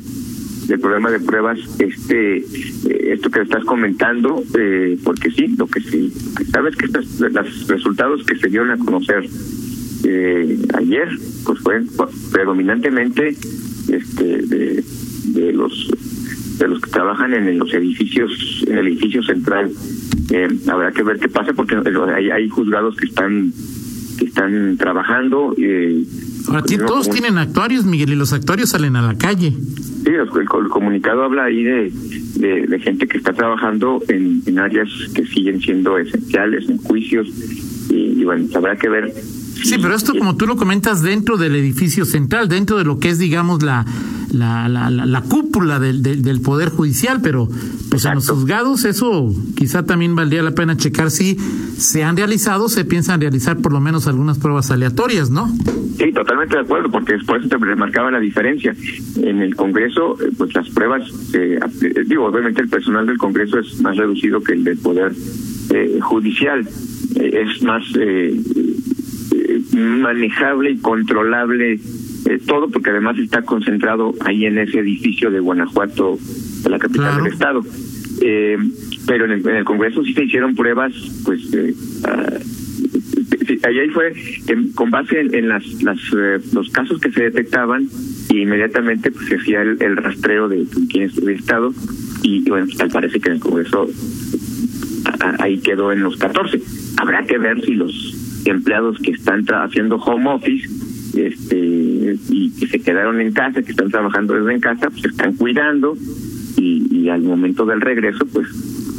del 0.67 0.79
programa 0.79 1.11
de 1.11 1.19
pruebas 1.19 1.59
este 1.79 2.37
eh, 2.37 3.13
esto 3.13 3.29
que 3.29 3.41
estás 3.41 3.63
comentando 3.65 4.43
eh, 4.57 4.97
porque 5.03 5.29
sí 5.31 5.47
lo 5.57 5.67
que 5.67 5.79
sí 5.81 6.11
sabes 6.51 6.75
que 6.75 6.85
estos, 6.85 7.19
los 7.19 7.67
resultados 7.67 8.23
que 8.25 8.35
se 8.37 8.47
dieron 8.47 8.71
a 8.71 8.77
conocer 8.77 9.29
eh, 10.07 10.57
ayer 10.75 11.09
pues 11.45 11.59
fueron 11.59 11.87
predominantemente 12.31 13.35
este 13.89 14.23
de, 14.23 15.53
los 15.53 15.91
de 16.59 16.67
los 16.67 16.79
que 16.81 16.91
trabajan 16.91 17.33
en 17.33 17.57
los 17.57 17.73
edificios 17.73 18.63
en 18.67 18.77
el 18.77 18.87
edificio 18.87 19.23
central. 19.23 19.71
Eh, 20.31 20.47
habrá 20.67 20.91
que 20.91 21.03
ver 21.03 21.19
qué 21.19 21.27
pasa 21.27 21.53
porque 21.53 21.75
hay, 22.15 22.29
hay 22.29 22.49
juzgados 22.49 22.95
que 22.97 23.07
están 23.07 23.51
que 24.17 24.25
están 24.25 24.77
trabajando 24.77 25.53
eh, 25.57 26.03
Ahora, 26.47 26.63
todos 26.85 27.09
tienen 27.09 27.37
actuarios, 27.37 27.85
Miguel, 27.85 28.11
y 28.11 28.15
los 28.15 28.33
actuarios 28.33 28.69
salen 28.69 28.95
a 28.95 29.01
la 29.01 29.17
calle. 29.17 29.51
Sí, 29.51 30.11
el, 30.11 30.29
comunicado 30.69 31.23
habla 31.23 31.45
ahí 31.45 31.63
de, 31.63 31.91
de, 32.67 32.79
gente 32.79 33.07
que 33.07 33.17
está 33.17 33.33
trabajando 33.33 34.01
en, 34.07 34.43
en, 34.45 34.59
áreas 34.59 34.89
que 35.15 35.25
siguen 35.25 35.59
siendo 35.59 35.97
esenciales, 35.97 36.69
en 36.69 36.77
juicios, 36.77 37.27
y, 37.89 38.23
bueno, 38.23 38.47
habrá 38.55 38.75
que 38.75 38.89
ver. 38.89 39.13
Sí, 39.63 39.77
pero 39.81 39.95
esto, 39.95 40.13
como 40.17 40.35
tú 40.35 40.45
lo 40.47 40.55
comentas, 40.55 41.01
dentro 41.01 41.37
del 41.37 41.55
edificio 41.55 42.05
central, 42.05 42.49
dentro 42.49 42.77
de 42.77 42.83
lo 42.83 42.99
que 42.99 43.09
es, 43.09 43.19
digamos, 43.19 43.63
la, 43.63 43.85
la, 44.31 44.67
la, 44.67 44.89
la, 44.89 45.21
cúpula 45.21 45.79
del, 45.79 46.01
del, 46.01 46.41
Poder 46.41 46.69
Judicial, 46.69 47.19
pero 47.21 47.47
pues 47.89 48.05
en 48.05 48.15
los 48.15 48.29
juzgados 48.29 48.83
eso 48.85 49.33
quizá 49.55 49.83
también 49.83 50.15
valdría 50.15 50.43
la 50.43 50.51
pena 50.51 50.75
checar 50.77 51.09
si 51.09 51.35
se 51.77 52.03
han 52.03 52.17
realizado, 52.17 52.69
se 52.69 52.85
piensan 52.85 53.21
realizar 53.21 53.57
por 53.57 53.71
lo 53.71 53.79
menos 53.79 54.07
algunas 54.07 54.37
pruebas 54.37 54.71
aleatorias, 54.71 55.29
¿no? 55.29 55.47
Sí, 55.97 56.11
totalmente 56.11 56.55
de 56.55 56.61
acuerdo, 56.61 56.91
porque 56.91 57.13
después 57.13 57.47
se 57.47 57.57
remarcaba 57.57 58.11
la 58.11 58.19
diferencia. 58.19 58.75
En 59.21 59.41
el 59.41 59.55
Congreso, 59.55 60.17
eh, 60.21 60.29
pues 60.37 60.53
las 60.53 60.69
pruebas, 60.69 61.03
eh, 61.33 61.59
digo, 62.05 62.25
obviamente 62.25 62.61
el 62.61 62.69
personal 62.69 63.05
del 63.05 63.17
Congreso 63.17 63.59
es 63.59 63.79
más 63.81 63.95
reducido 63.95 64.41
que 64.41 64.53
el 64.53 64.63
del 64.63 64.77
Poder 64.77 65.13
eh, 65.73 65.99
Judicial, 66.01 66.67
es 67.15 67.63
más 67.63 67.83
manejable 69.75 70.71
y 70.71 70.77
controlable 70.77 71.79
eh, 72.25 72.39
todo 72.45 72.69
porque 72.69 72.89
además 72.89 73.17
está 73.19 73.43
concentrado 73.43 74.13
ahí 74.21 74.45
en 74.45 74.57
ese 74.57 74.79
edificio 74.79 75.29
de 75.29 75.39
Guanajuato, 75.39 76.17
de 76.63 76.69
la 76.69 76.79
capital 76.79 77.17
del 77.17 77.31
estado. 77.31 77.63
Eh, 78.21 78.57
pero 79.05 79.25
en 79.25 79.31
el, 79.31 79.47
en 79.47 79.57
el, 79.57 79.63
Congreso 79.63 80.03
sí 80.03 80.13
se 80.13 80.23
hicieron 80.23 80.55
pruebas, 80.55 80.93
pues 81.23 81.53
eh, 81.53 81.75
uh, 82.03 83.67
ahí 83.67 83.89
fue 83.89 84.13
con 84.73 84.89
base 84.89 85.19
en, 85.19 85.49
las, 85.49 85.63
las 85.83 85.99
los 86.53 86.69
casos 86.71 86.99
que 86.99 87.11
se 87.11 87.23
detectaban 87.23 87.87
y 88.29 88.41
inmediatamente 88.41 89.11
pues 89.11 89.27
se 89.27 89.35
hacía 89.35 89.61
el, 89.61 89.97
rastreo 89.97 90.47
de 90.47 90.65
quién 90.89 91.03
es 91.03 91.17
el 91.17 91.29
estado 91.29 91.73
y, 92.23 92.49
bueno 92.49 92.65
tal 92.77 92.89
parece 92.89 93.19
que 93.19 93.29
en 93.29 93.35
el 93.35 93.41
Congreso 93.41 93.87
ahí 95.39 95.59
quedó 95.59 95.91
en 95.91 96.01
los 96.01 96.17
14 96.17 96.59
habrá 96.97 97.23
que 97.25 97.37
ver 97.37 97.63
si 97.63 97.75
los 97.75 98.24
empleados 98.45 98.99
que 98.99 99.11
están 99.11 99.45
haciendo 99.47 99.97
home 99.97 100.29
office 100.29 100.67
este 101.15 102.17
y 102.29 102.51
que 102.51 102.67
se 102.67 102.79
quedaron 102.79 103.21
en 103.21 103.31
casa, 103.31 103.61
que 103.61 103.71
están 103.71 103.89
trabajando 103.89 104.33
desde 104.33 104.53
en 104.53 104.59
casa, 104.59 104.89
pues 104.89 105.01
se 105.01 105.07
están 105.09 105.33
cuidando 105.35 105.97
y, 106.57 106.87
y 106.91 107.09
al 107.09 107.21
momento 107.21 107.65
del 107.65 107.81
regreso, 107.81 108.25
pues, 108.25 108.47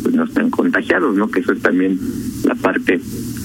pues 0.02 0.14
no 0.14 0.24
están 0.24 0.50
contagiados, 0.50 1.14
¿no? 1.16 1.28
Que 1.28 1.40
eso 1.40 1.52
es 1.52 1.60
también 1.60 1.98
la 2.44 2.54
parte 2.54 3.00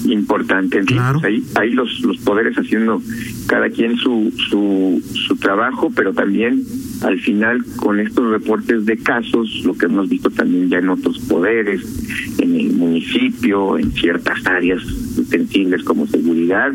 importante. 0.06 0.80
Claro. 0.84 1.20
Pues 1.20 1.32
ahí, 1.32 1.44
ahí 1.56 1.70
los, 1.72 2.00
los 2.00 2.18
poderes 2.18 2.56
haciendo 2.56 3.02
cada 3.46 3.68
quien 3.70 3.96
su, 3.96 4.32
su, 4.48 5.02
su 5.14 5.36
trabajo, 5.36 5.92
pero 5.94 6.12
también 6.12 6.62
al 7.02 7.18
final 7.20 7.64
con 7.76 8.00
estos 8.00 8.30
reportes 8.30 8.86
de 8.86 8.96
casos, 8.96 9.62
lo 9.64 9.74
que 9.74 9.86
hemos 9.86 10.08
visto 10.08 10.30
también 10.30 10.68
ya 10.68 10.78
en 10.78 10.88
otros 10.88 11.18
poderes, 11.20 11.82
en 12.38 12.54
el 12.54 12.72
municipio, 12.74 13.78
en 13.78 13.92
ciertas 13.92 14.46
áreas 14.46 14.82
sensibles 15.28 15.82
como 15.84 16.06
seguridad, 16.06 16.72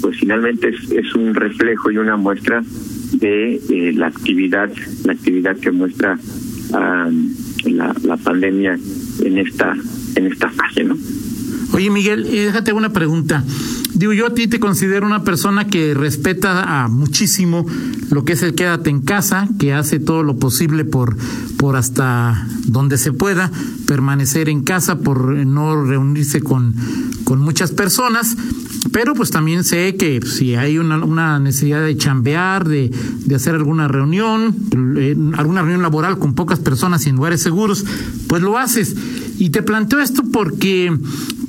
pues 0.00 0.18
finalmente 0.18 0.68
es, 0.68 0.90
es 0.90 1.14
un 1.14 1.34
reflejo 1.34 1.90
y 1.90 1.98
una 1.98 2.16
muestra 2.16 2.62
de 3.12 3.54
eh, 3.54 3.92
la 3.94 4.06
actividad, 4.06 4.70
la 5.04 5.12
actividad 5.12 5.56
que 5.56 5.70
muestra 5.70 6.18
la, 6.70 7.94
la 8.04 8.16
pandemia 8.16 8.78
en 9.24 9.38
esta, 9.38 9.76
en 10.14 10.26
esta 10.26 10.48
fase, 10.50 10.84
¿no? 10.84 10.96
Oye, 11.72 11.90
Miguel, 11.90 12.26
eh, 12.26 12.46
déjate 12.46 12.72
una 12.72 12.92
pregunta. 12.92 13.44
Digo, 13.94 14.12
yo 14.12 14.26
a 14.26 14.34
ti 14.34 14.46
te 14.46 14.60
considero 14.60 15.06
una 15.06 15.24
persona 15.24 15.66
que 15.66 15.94
respeta 15.94 16.84
a 16.84 16.88
muchísimo 16.88 17.66
lo 18.10 18.24
que 18.24 18.34
es 18.34 18.42
el 18.42 18.54
quédate 18.54 18.90
en 18.90 19.00
casa, 19.00 19.48
que 19.58 19.72
hace 19.72 19.98
todo 19.98 20.22
lo 20.22 20.38
posible 20.38 20.84
por, 20.84 21.16
por 21.56 21.76
hasta 21.76 22.46
donde 22.66 22.98
se 22.98 23.12
pueda 23.12 23.50
permanecer 23.86 24.48
en 24.48 24.62
casa, 24.62 25.00
por 25.00 25.32
no 25.32 25.84
reunirse 25.84 26.40
con, 26.40 26.74
con 27.24 27.40
muchas 27.40 27.72
personas. 27.72 28.36
Pero 28.92 29.14
pues 29.14 29.30
también 29.30 29.62
sé 29.64 29.96
que 29.96 30.20
si 30.22 30.54
hay 30.54 30.78
una, 30.78 31.04
una 31.04 31.38
necesidad 31.38 31.82
de 31.82 31.96
chambear, 31.96 32.66
de, 32.66 32.90
de 33.24 33.34
hacer 33.34 33.54
alguna 33.54 33.88
reunión, 33.88 34.54
alguna 35.36 35.60
reunión 35.62 35.82
laboral 35.82 36.18
con 36.18 36.34
pocas 36.34 36.58
personas 36.58 37.06
y 37.06 37.10
en 37.10 37.16
lugares 37.16 37.42
seguros, 37.42 37.84
pues 38.26 38.42
lo 38.42 38.58
haces. 38.58 38.96
Y 39.38 39.50
te 39.50 39.62
planteo 39.62 40.00
esto 40.00 40.22
porque 40.32 40.96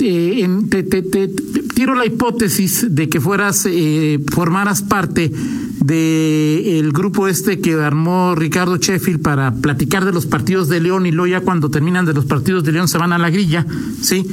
te, 0.01 0.83
te, 0.83 1.03
te, 1.03 1.27
te 1.27 1.61
tiro 1.75 1.93
la 1.93 2.07
hipótesis 2.07 2.87
de 2.89 3.07
que 3.07 3.21
fueras, 3.21 3.67
eh, 3.69 4.19
formaras 4.33 4.81
parte 4.81 5.31
de 5.79 6.79
el 6.79 6.91
grupo 6.91 7.27
este 7.27 7.59
que 7.59 7.75
armó 7.75 8.33
Ricardo 8.33 8.77
Sheffield 8.77 9.21
para 9.21 9.53
platicar 9.53 10.03
de 10.05 10.11
los 10.11 10.25
partidos 10.25 10.69
de 10.69 10.81
León 10.81 11.05
y 11.05 11.11
luego 11.11 11.27
ya 11.27 11.41
cuando 11.41 11.69
terminan 11.69 12.07
de 12.07 12.13
los 12.13 12.25
partidos 12.25 12.63
de 12.63 12.71
León 12.71 12.87
se 12.87 12.97
van 12.97 13.13
a 13.13 13.19
la 13.19 13.29
grilla, 13.29 13.63
¿sí? 14.01 14.25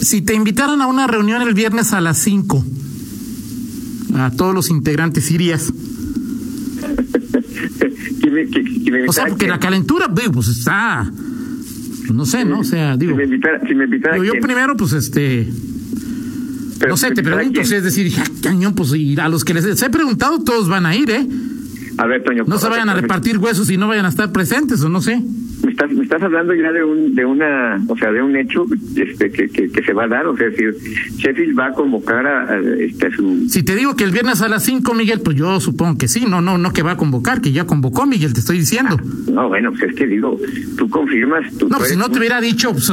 Si 0.00 0.22
te 0.22 0.32
invitaran 0.34 0.80
a 0.80 0.86
una 0.86 1.06
reunión 1.06 1.42
el 1.42 1.52
viernes 1.52 1.92
a 1.92 2.00
las 2.00 2.16
5, 2.18 2.64
a 4.14 4.30
todos 4.30 4.54
los 4.54 4.70
integrantes, 4.70 5.30
¿irías? 5.30 5.70
o 9.08 9.12
sea, 9.12 9.26
porque 9.26 9.48
la 9.48 9.58
calentura, 9.58 10.08
pues 10.08 10.48
está 10.48 11.12
no 12.14 12.26
sé, 12.26 12.44
¿no? 12.44 12.60
O 12.60 12.64
sea, 12.64 12.96
digo. 12.96 13.12
Si 13.12 13.16
me 13.16 13.24
invitara, 13.24 13.60
si 13.66 13.74
me 13.74 13.84
invitara 13.84 14.18
yo 14.18 14.32
primero, 14.40 14.76
pues 14.76 14.92
este. 14.92 15.46
no 16.88 16.96
sé, 16.96 17.12
te 17.12 17.22
pregunto, 17.22 17.60
es 17.60 17.70
decir, 17.70 18.12
cañón, 18.42 18.74
pues 18.74 18.92
ir 18.94 19.20
a 19.20 19.28
los 19.28 19.44
que 19.44 19.54
les 19.54 19.82
he 19.82 19.90
preguntado, 19.90 20.42
todos 20.42 20.68
van 20.68 20.86
a 20.86 20.96
ir, 20.96 21.10
¿eh? 21.10 21.26
A 21.96 22.06
ver, 22.06 22.22
Toño. 22.22 22.44
No 22.46 22.58
se 22.58 22.68
vayan 22.68 22.88
a 22.88 22.94
repartir 22.94 23.38
huesos 23.38 23.70
y 23.70 23.76
no 23.76 23.88
vayan 23.88 24.06
a 24.06 24.08
estar 24.08 24.32
presentes, 24.32 24.82
o 24.82 24.88
no 24.88 25.00
sé 25.00 25.22
me 25.68 25.72
estás, 25.72 25.92
me 25.92 26.02
estás 26.02 26.22
hablando 26.22 26.54
ya 26.54 26.72
de 26.72 26.82
un, 26.82 27.14
de 27.14 27.24
una, 27.26 27.78
o 27.88 27.96
sea, 27.96 28.10
de 28.10 28.22
un 28.22 28.34
hecho 28.36 28.64
este 28.96 29.30
que, 29.30 29.48
que, 29.50 29.70
que 29.70 29.82
se 29.82 29.92
va 29.92 30.04
a 30.04 30.08
dar, 30.08 30.26
o 30.26 30.34
sea, 30.34 30.48
decir, 30.48 30.74
Sheffield 31.16 31.58
va 31.58 31.66
a 31.66 31.72
convocar 31.72 32.26
a, 32.26 32.58
este, 32.80 33.10
su... 33.14 33.46
Si 33.48 33.62
te 33.62 33.76
digo 33.76 33.94
que 33.94 34.04
el 34.04 34.10
viernes 34.10 34.40
a 34.40 34.48
las 34.48 34.64
5, 34.64 34.94
Miguel, 34.94 35.20
pues 35.20 35.36
yo 35.36 35.60
supongo 35.60 35.98
que 35.98 36.08
sí, 36.08 36.24
no, 36.26 36.40
no, 36.40 36.56
no 36.56 36.72
que 36.72 36.82
va 36.82 36.92
a 36.92 36.96
convocar, 36.96 37.42
que 37.42 37.52
ya 37.52 37.64
convocó, 37.64 38.06
Miguel, 38.06 38.32
te 38.32 38.40
estoy 38.40 38.58
diciendo. 38.58 38.96
Ah, 38.98 39.30
no, 39.30 39.48
bueno, 39.48 39.70
pues 39.72 39.90
es 39.90 39.94
que 39.94 40.06
digo, 40.06 40.38
tú 40.78 40.88
confirmas... 40.88 41.52
Tú, 41.58 41.68
no, 41.68 41.76
pues 41.76 41.90
si 41.90 41.96
no 41.96 42.08
te 42.10 42.18
hubiera 42.18 42.40
dicho, 42.40 42.72
pues, 42.72 42.90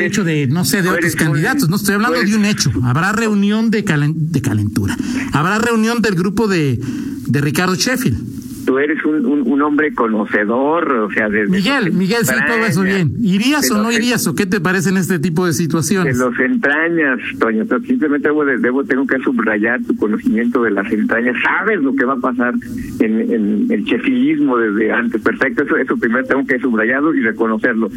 hecho 0.00 0.24
de, 0.24 0.46
no 0.48 0.66
sé, 0.66 0.82
de 0.82 0.90
otros 0.90 1.16
candidatos, 1.16 1.70
no 1.70 1.76
estoy 1.76 1.94
hablando 1.94 2.20
de 2.20 2.36
un 2.36 2.44
hecho, 2.44 2.70
habrá 2.84 3.12
reunión 3.12 3.70
de, 3.70 3.82
de 3.82 4.42
calentura, 4.42 4.96
habrá 5.32 5.58
reunión 5.58 6.02
del 6.02 6.14
grupo 6.14 6.46
de, 6.46 6.78
de 7.26 7.40
Ricardo 7.40 7.74
Sheffield 7.74 8.37
tú 8.78 8.84
eres 8.84 9.04
un, 9.04 9.26
un, 9.26 9.62
hombre 9.62 9.92
conocedor, 9.92 10.90
o 10.92 11.10
sea, 11.10 11.28
desde 11.28 11.50
Miguel, 11.50 11.92
Miguel, 11.92 12.24
sí, 12.24 12.34
todo 12.46 12.64
eso 12.64 12.82
bien. 12.82 13.12
¿Irías 13.20 13.70
o 13.70 13.82
no 13.82 13.90
irías 13.90 14.26
o 14.26 14.34
qué 14.34 14.46
te 14.46 14.60
parece 14.60 14.90
en 14.90 14.98
este 14.98 15.18
tipo 15.18 15.46
de 15.46 15.52
situaciones? 15.52 16.18
De 16.18 16.24
los 16.24 16.38
entrañas, 16.38 17.18
Toño, 17.38 17.64
simplemente 17.86 18.28
debo, 18.28 18.44
debo, 18.44 18.84
tengo 18.84 19.06
que 19.06 19.18
subrayar 19.18 19.82
tu 19.82 19.96
conocimiento 19.96 20.62
de 20.62 20.70
las 20.70 20.90
entrañas, 20.92 21.36
sabes 21.42 21.80
lo 21.82 21.94
que 21.94 22.04
va 22.04 22.14
a 22.14 22.20
pasar 22.20 22.54
en, 23.00 23.20
en 23.32 23.66
el 23.70 23.84
chefilismo 23.84 24.56
desde 24.56 24.92
antes, 24.92 25.20
perfecto, 25.20 25.64
eso, 25.64 25.76
eso 25.76 25.96
primero 25.96 26.24
tengo 26.24 26.46
que 26.46 26.58
subrayarlo 26.58 27.14
y 27.14 27.20
reconocerlo. 27.20 27.90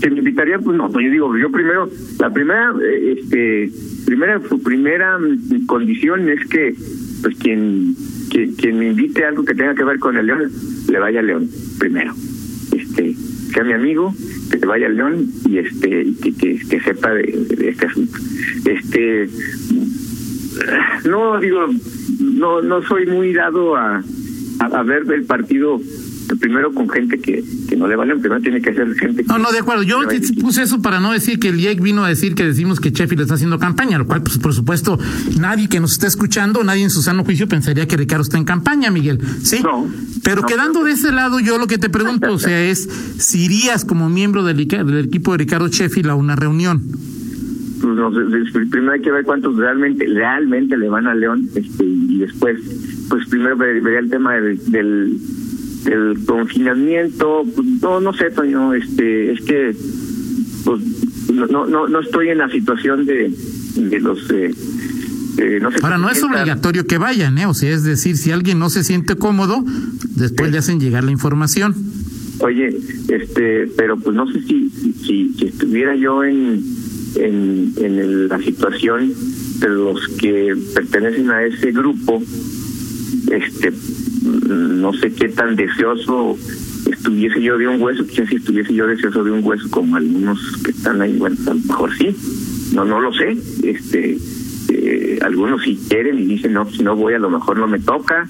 que 0.00 0.10
me 0.10 0.18
invitaría, 0.18 0.58
pues 0.58 0.76
no, 0.76 0.90
pues 0.90 1.06
yo 1.06 1.12
digo, 1.12 1.36
yo 1.36 1.50
primero, 1.50 1.88
la 2.18 2.32
primera, 2.32 2.72
eh, 2.82 3.16
este, 3.18 3.70
primera, 4.06 4.40
su 4.48 4.62
primera 4.62 5.18
mm, 5.18 5.66
condición 5.66 6.28
es 6.28 6.46
que, 6.48 6.74
pues 7.22 7.36
quien, 7.36 7.94
quien, 8.30 8.54
quien 8.54 8.78
me 8.78 8.88
invite 8.88 9.24
a 9.24 9.28
algo 9.28 9.44
que 9.44 9.54
tenga 9.54 9.74
que 9.74 9.84
ver 9.84 9.98
con 9.98 10.16
el 10.16 10.26
León, 10.26 10.50
le 10.88 10.98
vaya 10.98 11.20
a 11.20 11.22
León, 11.22 11.48
primero. 11.78 12.14
Este, 12.72 13.14
sea 13.52 13.64
mi 13.64 13.72
amigo, 13.72 14.14
que 14.50 14.58
se 14.58 14.66
vaya 14.66 14.86
al 14.86 14.96
León 14.96 15.26
y 15.48 15.58
este, 15.58 16.06
que, 16.22 16.34
que, 16.34 16.58
que 16.68 16.80
sepa 16.80 17.12
de, 17.12 17.46
este 17.68 17.86
asunto. 17.86 18.18
Este, 18.64 19.28
no 21.08 21.40
digo, 21.40 21.66
no, 22.20 22.62
no 22.62 22.82
soy 22.82 23.06
muy 23.06 23.32
dado 23.32 23.76
a, 23.76 24.02
a, 24.60 24.82
ver 24.82 25.04
el 25.12 25.24
partido 25.24 25.80
primero 26.40 26.72
con 26.72 26.88
gente 26.88 27.18
que, 27.18 27.42
que 27.67 27.67
no 27.78 27.86
le 27.88 27.96
vale, 27.96 28.16
primero 28.16 28.40
tiene 28.42 28.60
que 28.60 28.74
ser 28.74 28.92
gente 28.94 29.22
que 29.22 29.28
No, 29.28 29.38
no, 29.38 29.50
de 29.52 29.58
acuerdo. 29.60 29.82
Yo 29.82 30.00
puse 30.40 30.62
eso 30.62 30.82
para 30.82 31.00
no 31.00 31.12
decir 31.12 31.38
que 31.38 31.48
el 31.48 31.60
IEC 31.60 31.80
vino 31.80 32.04
a 32.04 32.08
decir 32.08 32.34
que 32.34 32.44
decimos 32.44 32.80
que 32.80 32.90
Sheffield 32.90 33.22
está 33.22 33.34
haciendo 33.34 33.58
campaña, 33.58 33.98
lo 33.98 34.06
cual, 34.06 34.22
pues, 34.22 34.38
por 34.38 34.52
supuesto, 34.54 34.98
nadie 35.38 35.68
que 35.68 35.80
nos 35.80 35.92
está 35.92 36.06
escuchando, 36.06 36.62
nadie 36.64 36.82
en 36.84 36.90
su 36.90 37.02
sano 37.02 37.24
juicio 37.24 37.48
pensaría 37.48 37.86
que 37.86 37.96
Ricardo 37.96 38.22
está 38.22 38.36
en 38.38 38.44
campaña, 38.44 38.90
Miguel. 38.90 39.18
Sí. 39.42 39.60
No. 39.62 39.86
Pero 40.22 40.42
No. 40.42 40.46
quedando 40.46 40.84
de 40.84 40.92
ese 40.92 41.12
lado, 41.12 41.40
yo 41.40 41.58
lo 41.58 41.66
que 41.66 41.78
te 41.78 41.88
pregunto, 41.88 42.32
o 42.32 42.38
sea, 42.38 42.60
es 42.64 42.88
si 43.18 43.44
irías 43.44 43.84
como 43.84 44.08
miembro 44.10 44.42
del, 44.44 44.58
Ica- 44.60 44.84
del 44.84 45.04
equipo 45.06 45.32
de 45.32 45.38
Ricardo 45.38 45.68
Sheffield 45.68 46.10
a 46.10 46.14
una 46.14 46.36
reunión. 46.36 46.82
pues 47.80 47.94
no 47.94 48.10
sí, 48.10 48.66
primero 48.70 48.90
hay 48.92 49.00
que 49.00 49.12
ver 49.12 49.24
cuántos 49.24 49.54
realmente 49.56 50.04
realmente 50.06 50.76
le 50.76 50.88
van 50.88 51.06
a 51.06 51.14
León 51.14 51.48
este 51.54 51.84
y 51.84 52.18
después 52.18 52.58
pues 53.08 53.24
primero 53.28 53.56
ver- 53.56 53.80
vería 53.80 54.00
el 54.00 54.10
tema 54.10 54.34
del, 54.34 54.58
del 54.72 55.16
del 55.84 56.24
confinamiento 56.26 57.44
no 57.82 58.00
no 58.00 58.12
sé 58.12 58.30
Toño 58.30 58.74
este 58.74 59.32
es 59.32 59.40
que 59.42 59.74
pues 60.64 60.80
no 61.32 61.66
no 61.66 61.86
no, 61.88 62.00
estoy 62.00 62.28
en 62.30 62.38
la 62.38 62.50
situación 62.50 63.06
de 63.06 63.30
de 63.76 64.00
los 64.00 64.18
eh, 64.30 64.50
eh, 65.38 65.58
no 65.62 65.70
sé 65.70 65.78
Ahora, 65.82 65.98
no 65.98 66.10
es 66.10 66.20
obligatorio 66.22 66.84
que 66.86 66.98
vayan, 66.98 67.38
¿eh? 67.38 67.46
O 67.46 67.54
sea, 67.54 67.70
es 67.72 67.84
decir, 67.84 68.16
si 68.16 68.32
alguien 68.32 68.58
no 68.58 68.70
se 68.70 68.82
siente 68.82 69.14
cómodo, 69.14 69.62
después 70.16 70.48
Sí. 70.48 70.52
le 70.52 70.58
hacen 70.58 70.80
llegar 70.80 71.04
la 71.04 71.12
información. 71.12 71.76
Oye, 72.40 72.76
este, 73.08 73.68
pero 73.76 73.96
pues 73.98 74.16
no 74.16 74.26
sé 74.32 74.40
si 74.42 74.68
si, 74.70 75.32
si, 75.38 75.44
estuviera 75.46 75.94
yo 75.94 76.24
en 76.24 76.60
en, 77.14 77.72
en 77.76 77.98
el- 77.98 78.28
la 78.28 78.40
situación 78.40 79.12
de 79.60 79.68
los 79.68 80.08
que 80.20 80.56
pertenecen 80.74 81.30
a 81.30 81.44
ese 81.44 81.70
grupo, 81.72 82.20
este, 83.30 83.72
no 84.28 84.92
sé 84.92 85.12
qué 85.12 85.28
tan 85.28 85.56
deseoso 85.56 86.36
estuviese 86.90 87.42
yo 87.42 87.58
de 87.58 87.68
un 87.68 87.80
hueso, 87.80 88.06
quizás 88.06 88.28
si 88.28 88.36
estuviese 88.36 88.74
yo 88.74 88.86
deseoso 88.86 89.24
de 89.24 89.30
un 89.30 89.44
hueso 89.44 89.68
como 89.70 89.96
algunos 89.96 90.38
que 90.64 90.70
están 90.70 91.00
ahí, 91.02 91.16
bueno, 91.16 91.36
a 91.46 91.54
lo 91.54 91.60
mejor 91.60 91.90
sí, 91.96 92.16
no, 92.74 92.84
no 92.84 93.00
lo 93.00 93.12
sé, 93.12 93.36
este, 93.62 94.18
eh, 94.70 95.18
algunos 95.22 95.62
si 95.62 95.76
quieren 95.76 96.18
y 96.18 96.24
dicen 96.24 96.52
no, 96.52 96.68
si 96.70 96.82
no 96.82 96.96
voy 96.96 97.14
a 97.14 97.18
lo 97.18 97.30
mejor 97.30 97.58
no 97.58 97.66
me 97.66 97.80
toca. 97.80 98.28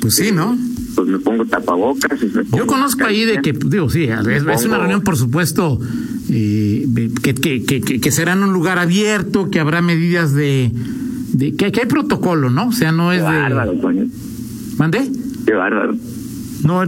Pues 0.00 0.14
sí, 0.14 0.24
este, 0.24 0.34
¿no? 0.34 0.56
Pues 0.94 1.08
me 1.08 1.18
pongo 1.18 1.44
tapabocas. 1.44 2.22
me 2.22 2.44
Yo 2.56 2.66
conozco 2.66 3.04
ahí 3.04 3.24
de 3.24 3.40
que, 3.40 3.52
digo, 3.52 3.88
sí, 3.88 4.04
es, 4.04 4.44
es 4.46 4.64
una 4.64 4.78
reunión, 4.78 5.02
por 5.02 5.16
supuesto, 5.16 5.78
eh, 6.30 6.86
que, 7.22 7.34
que, 7.34 7.62
que, 7.80 8.10
será 8.10 8.32
en 8.34 8.42
un 8.42 8.52
lugar 8.52 8.78
abierto, 8.78 9.50
que 9.50 9.60
habrá 9.60 9.82
medidas 9.82 10.34
de. 10.34 10.70
de 11.32 11.54
que, 11.54 11.72
que 11.72 11.80
hay 11.80 11.86
protocolo, 11.86 12.50
¿no? 12.50 12.68
O 12.68 12.72
sea, 12.72 12.92
no 12.92 13.12
es 13.12 13.22
bárbaro, 13.22 13.72
de. 13.72 13.78
Toño. 13.78 14.06
¿Mandé? 14.76 15.10
Qué 15.46 15.52
bárbaro. 15.52 15.94
No, 16.64 16.82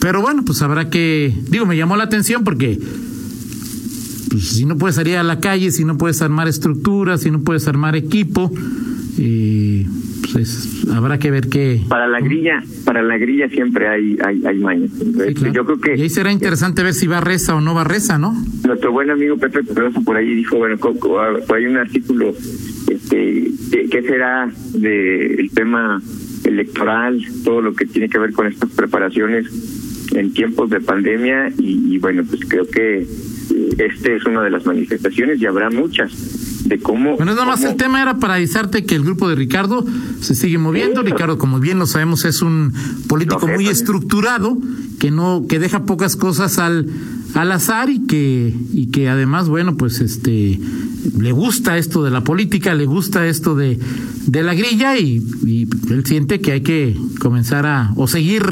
pero 0.00 0.22
bueno, 0.22 0.44
pues 0.44 0.62
habrá 0.62 0.88
que. 0.90 1.34
Digo, 1.48 1.66
me 1.66 1.76
llamó 1.76 1.96
la 1.96 2.04
atención 2.04 2.44
porque. 2.44 2.78
Pues, 4.30 4.48
si 4.48 4.64
no 4.64 4.76
puedes 4.78 4.96
salir 4.96 5.16
a 5.16 5.22
la 5.24 5.40
calle, 5.40 5.70
si 5.72 5.84
no 5.84 5.98
puedes 5.98 6.22
armar 6.22 6.46
estructuras, 6.48 7.22
si 7.22 7.30
no 7.30 7.40
puedes 7.42 7.66
armar 7.66 7.96
equipo, 7.96 8.52
eh, 9.18 9.84
pues 10.32 10.36
es- 10.36 10.88
habrá 10.90 11.18
que 11.18 11.30
ver 11.32 11.48
qué. 11.48 11.82
Para 11.88 12.06
la 12.06 12.20
grilla, 12.20 12.62
para 12.84 13.02
la 13.02 13.18
grilla 13.18 13.48
siempre 13.48 13.88
hay 13.88 14.16
hay, 14.24 14.42
hay 14.46 14.58
mañas. 14.58 14.90
Sí, 14.98 15.34
claro. 15.34 15.52
Yo 15.52 15.64
creo 15.66 15.80
que 15.80 15.96
Y 15.96 16.02
ahí 16.02 16.08
será 16.10 16.30
interesante 16.30 16.82
ver 16.84 16.94
si 16.94 17.06
va 17.08 17.20
reza 17.20 17.56
o 17.56 17.60
no 17.60 17.74
va 17.74 17.82
reza, 17.84 18.18
¿no? 18.18 18.34
nuestro 18.64 18.92
buen 18.92 19.10
amigo 19.10 19.36
Pepe 19.36 19.64
Pedroso 19.64 20.00
por 20.02 20.16
ahí 20.16 20.32
dijo, 20.32 20.56
bueno, 20.58 20.76
ah, 20.80 21.32
por 21.46 21.56
ahí 21.56 21.66
un 21.66 21.76
artículo, 21.76 22.32
este, 22.88 23.50
¿qué, 23.90 24.02
será 24.02 24.48
del 24.74 25.50
tema 25.52 26.00
electoral, 26.44 27.22
todo 27.44 27.60
lo 27.60 27.74
que 27.74 27.86
tiene 27.86 28.08
que 28.08 28.18
ver 28.18 28.32
con 28.32 28.46
estas 28.46 28.70
preparaciones 28.70 29.46
en 30.12 30.32
tiempos 30.32 30.70
de 30.70 30.80
pandemia 30.80 31.48
y, 31.58 31.94
y 31.94 31.98
bueno, 31.98 32.24
pues 32.28 32.40
creo 32.48 32.66
que 32.66 33.00
eh, 33.02 33.06
este 33.78 34.16
es 34.16 34.24
una 34.26 34.42
de 34.42 34.50
las 34.50 34.66
manifestaciones 34.66 35.40
y 35.40 35.46
habrá 35.46 35.70
muchas 35.70 36.64
de 36.64 36.78
cómo... 36.78 37.16
Bueno, 37.16 37.32
nada 37.32 37.46
más 37.46 37.60
cómo- 37.60 37.70
el 37.70 37.76
tema 37.76 38.02
era 38.02 38.18
para 38.18 38.34
avisarte 38.34 38.84
que 38.84 38.94
el 38.96 39.02
grupo 39.04 39.28
de 39.28 39.34
Ricardo 39.36 39.84
se 40.20 40.34
sigue 40.34 40.58
moviendo. 40.58 41.02
Sí. 41.02 41.08
Ricardo, 41.12 41.38
como 41.38 41.60
bien 41.60 41.78
lo 41.78 41.86
sabemos, 41.86 42.24
es 42.24 42.42
un 42.42 42.72
político 43.08 43.46
muy 43.46 43.68
estructurado, 43.68 44.58
que 44.98 45.10
no, 45.10 45.46
que 45.48 45.58
deja 45.58 45.84
pocas 45.84 46.16
cosas 46.16 46.58
al, 46.58 46.86
al 47.34 47.52
azar 47.52 47.90
y 47.90 48.06
que, 48.06 48.54
y 48.72 48.86
que 48.90 49.08
además, 49.08 49.48
bueno, 49.48 49.76
pues 49.76 50.00
este 50.00 50.58
le 51.18 51.32
gusta 51.32 51.78
esto 51.78 52.02
de 52.04 52.10
la 52.10 52.22
política, 52.24 52.74
le 52.74 52.84
gusta 52.86 53.26
esto 53.26 53.54
de, 53.54 53.78
de 54.26 54.42
la 54.42 54.54
grilla 54.54 54.98
y, 54.98 55.22
él 55.90 56.04
siente 56.06 56.40
que 56.40 56.52
hay 56.52 56.60
que 56.60 56.96
comenzar 57.18 57.66
a, 57.66 57.92
o 57.96 58.06
seguir 58.06 58.42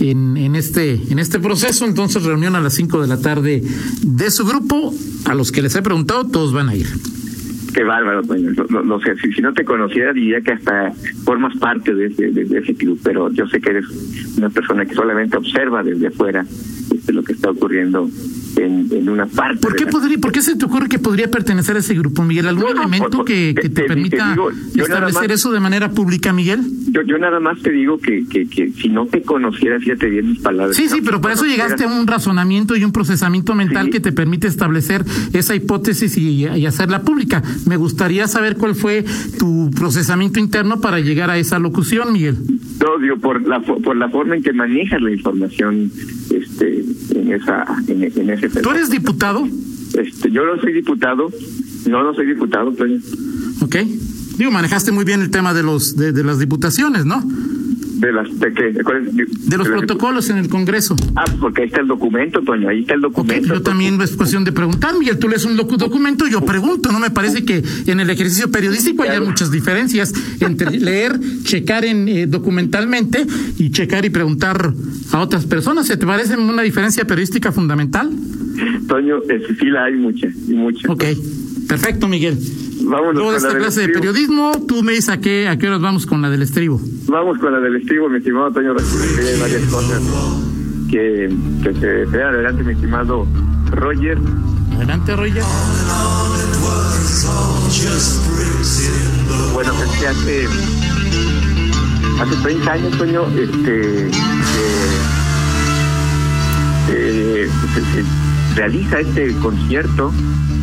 en, 0.00 0.36
en 0.38 0.56
este, 0.56 0.94
en 1.10 1.18
este 1.18 1.38
proceso. 1.38 1.84
Entonces, 1.84 2.22
reunión 2.22 2.54
a 2.56 2.60
las 2.60 2.74
5 2.74 3.02
de 3.02 3.08
la 3.08 3.20
tarde 3.20 3.62
de 4.02 4.30
su 4.30 4.46
grupo. 4.46 4.94
A 5.26 5.34
los 5.34 5.52
que 5.52 5.60
les 5.60 5.74
he 5.76 5.82
preguntado, 5.82 6.24
todos 6.26 6.52
van 6.54 6.70
a 6.70 6.74
ir. 6.74 6.86
Qué 7.74 7.84
bárbaro, 7.84 8.22
lo- 8.70 8.82
lo 8.84 9.00
sé. 9.00 9.16
Si, 9.22 9.32
si 9.34 9.42
no 9.42 9.52
te 9.52 9.64
conociera, 9.64 10.12
diría 10.14 10.40
que 10.40 10.52
hasta 10.52 10.92
formas 11.24 11.54
parte 11.58 11.94
de 11.94 12.06
ese, 12.06 12.30
de, 12.30 12.44
de 12.46 12.58
ese 12.58 12.74
club, 12.74 12.98
pero 13.02 13.30
yo 13.32 13.46
sé 13.48 13.60
que 13.60 13.70
eres 13.70 13.84
una 14.38 14.48
persona 14.48 14.86
que 14.86 14.94
solamente 14.94 15.36
observa 15.36 15.82
desde 15.82 16.06
afuera 16.06 16.46
este, 17.08 17.12
lo 17.12 17.22
que 17.24 17.32
está 17.32 17.50
ocurriendo 17.50 18.08
en, 18.56 18.88
en 18.92 19.08
una 19.08 19.26
parte. 19.26 19.60
¿Por 19.60 19.72
de 19.72 19.78
qué, 19.78 19.86
podría, 19.86 20.18
¿Por 20.18 20.32
qué 20.32 20.42
se 20.42 20.56
te 20.56 20.64
ocurre 20.64 20.88
que 20.88 20.98
podría 20.98 21.30
pertenecer 21.30 21.76
a 21.76 21.78
ese 21.80 21.94
grupo, 21.94 22.22
Miguel? 22.24 22.46
¿Algún 22.48 22.64
No, 22.64 22.74
no, 22.74 22.80
elemento 22.82 23.08
por- 23.08 23.16
por- 23.18 23.24
que, 23.26 23.52
te- 23.54 23.62
que 23.62 23.68
te, 23.68 23.74
te- 23.74 23.82
te 23.82 23.86
permita 23.88 24.30
digo, 24.30 24.50
establecer 24.76 25.22
más- 25.28 25.30
eso 25.40 25.52
de 25.52 25.60
manera 25.60 25.90
pública, 25.90 26.32
Miguel? 26.32 26.60
Yo, 26.90 27.02
yo 27.02 27.18
nada 27.18 27.40
más 27.40 27.60
te 27.62 27.70
digo 27.70 27.98
que, 27.98 28.24
que, 28.28 28.46
que 28.48 28.72
si 28.72 28.88
no 28.88 29.06
te 29.06 29.22
conociera, 29.22 29.78
fíjate 29.78 30.08
bien 30.08 30.28
mis 30.30 30.40
palabras. 30.40 30.76
Sí, 30.76 30.84
no 30.84 30.90
sí, 30.96 31.00
pero 31.04 31.20
para 31.20 31.34
eso 31.34 31.44
llegaste 31.44 31.84
a 31.84 31.88
un 31.88 32.06
razonamiento 32.06 32.76
y 32.76 32.84
un 32.84 32.92
procesamiento 32.92 33.54
mental 33.54 33.86
Sí. 33.86 33.90
que 33.92 34.00
te 34.00 34.12
permite 34.12 34.46
establecer 34.48 35.04
esa 35.32 35.54
hipótesis 35.54 36.16
y, 36.16 36.46
y 36.46 36.66
hacerla 36.66 37.02
pública. 37.02 37.42
Me 37.66 37.76
gustaría 37.76 38.26
saber 38.28 38.56
cuál 38.56 38.74
fue 38.74 39.04
tu 39.38 39.70
procesamiento 39.74 40.40
interno 40.40 40.80
para 40.80 40.98
llegar 41.00 41.30
a 41.30 41.38
esa 41.38 41.58
locución, 41.58 42.12
Miguel. 42.12 42.36
No, 42.80 42.98
digo, 42.98 43.16
por 43.16 43.46
la, 43.46 43.60
por 43.60 43.96
la 43.96 44.08
forma 44.08 44.36
en 44.36 44.42
que 44.42 44.52
manejas 44.52 45.00
la 45.02 45.10
información 45.10 45.90
este, 46.30 46.84
en, 47.14 47.32
esa, 47.32 47.64
en, 47.88 48.04
en 48.04 48.30
ese 48.30 48.48
¿Tú 48.60 48.70
eres 48.70 48.90
diputado? 48.90 49.48
Este, 49.94 50.30
yo 50.30 50.44
no 50.44 50.60
soy 50.60 50.72
diputado, 50.72 51.30
no, 51.88 52.04
no 52.04 52.14
soy 52.14 52.26
diputado, 52.26 52.72
Toño. 52.72 52.98
¿Ok? 53.62 53.76
Digo, 54.36 54.50
manejaste 54.52 54.92
muy 54.92 55.04
bien 55.04 55.20
el 55.20 55.30
tema 55.30 55.52
de 55.54 55.64
los 55.64 55.96
de, 55.96 56.12
de 56.12 56.22
las 56.22 56.38
diputaciones, 56.38 57.04
¿no? 57.04 57.22
De 57.98 58.12
las 58.12 58.38
de, 58.38 58.52
qué? 58.52 58.62
¿De? 58.72 58.72
De 58.82 59.56
los 59.56 59.68
las- 59.68 59.78
protocolos 59.78 60.30
en 60.30 60.38
el 60.38 60.48
Congreso. 60.48 60.94
Ah, 61.16 61.24
porque 61.40 61.62
ahí 61.62 61.68
está 61.68 61.80
el 61.80 61.88
documento, 61.88 62.40
Toño, 62.42 62.68
ahí 62.68 62.80
está 62.80 62.94
el 62.94 63.00
documento. 63.00 63.48
yo 63.54 63.62
también 63.62 64.00
es 64.00 64.12
cuestión 64.16 64.44
de 64.44 64.52
preguntar, 64.52 64.96
Miguel, 64.98 65.18
tú 65.18 65.28
lees 65.28 65.44
un 65.44 65.56
docu- 65.56 65.76
documento, 65.76 66.26
yo 66.28 66.44
pregunto, 66.44 66.92
no 66.92 67.00
me 67.00 67.10
parece 67.10 67.44
que 67.44 67.62
en 67.86 67.98
el 68.00 68.08
ejercicio 68.10 68.50
periodístico 68.52 69.02
haya 69.02 69.20
muchas 69.20 69.50
diferencias 69.50 70.12
entre 70.40 70.70
leer, 70.78 71.18
checar 71.42 71.84
en 71.84 72.08
eh, 72.08 72.26
documentalmente 72.26 73.26
y 73.58 73.70
checar 73.70 74.04
y 74.04 74.10
preguntar 74.10 74.72
a 75.12 75.18
otras 75.20 75.46
personas. 75.46 75.86
¿Se 75.88 75.96
te 75.96 76.06
parece 76.06 76.36
una 76.36 76.62
diferencia 76.62 77.04
periodística 77.04 77.50
fundamental? 77.52 78.10
Toño, 78.86 79.16
eh, 79.28 79.42
sí 79.58 79.66
la 79.66 79.84
hay 79.84 79.94
mucha, 79.94 80.28
y 80.46 80.52
mucha. 80.54 80.90
Ok, 80.90 81.04
perfecto, 81.68 82.06
Miguel. 82.08 82.38
Vámonos 82.88 83.30
la 83.32 83.36
esta 83.36 83.58
clase 83.58 83.82
de 83.82 83.88
periodismo, 83.90 84.52
tú 84.66 84.82
me 84.82 84.92
dices 84.92 85.10
a 85.10 85.20
qué, 85.20 85.46
a 85.46 85.58
qué 85.58 85.68
horas 85.68 85.82
vamos 85.82 86.06
con 86.06 86.22
la 86.22 86.30
del 86.30 86.40
estribo. 86.42 86.80
Vamos 87.06 87.38
con 87.38 87.52
la 87.52 87.60
del 87.60 87.76
estribo, 87.76 88.08
mi 88.08 88.16
estimado 88.16 88.50
que 88.52 88.60
hay 88.60 89.40
varias 89.40 89.62
cosas 89.70 90.02
que, 90.90 91.30
que 91.62 91.74
se 91.74 92.04
vean 92.06 92.34
adelante, 92.34 92.64
mi 92.64 92.72
estimado 92.72 93.26
Roger. 93.72 94.18
Adelante, 94.76 95.16
Roger. 95.16 95.42
Bueno, 99.52 99.72
es 99.82 100.00
que 100.00 100.06
hace, 100.06 100.46
hace 102.22 102.42
30 102.42 102.72
años, 102.72 102.98
Toño, 102.98 103.26
este, 103.36 104.10
que, 106.86 107.44
eh, 107.44 107.48
se, 107.74 107.80
se 107.80 108.04
realiza 108.56 109.00
este 109.00 109.34
concierto 109.42 110.10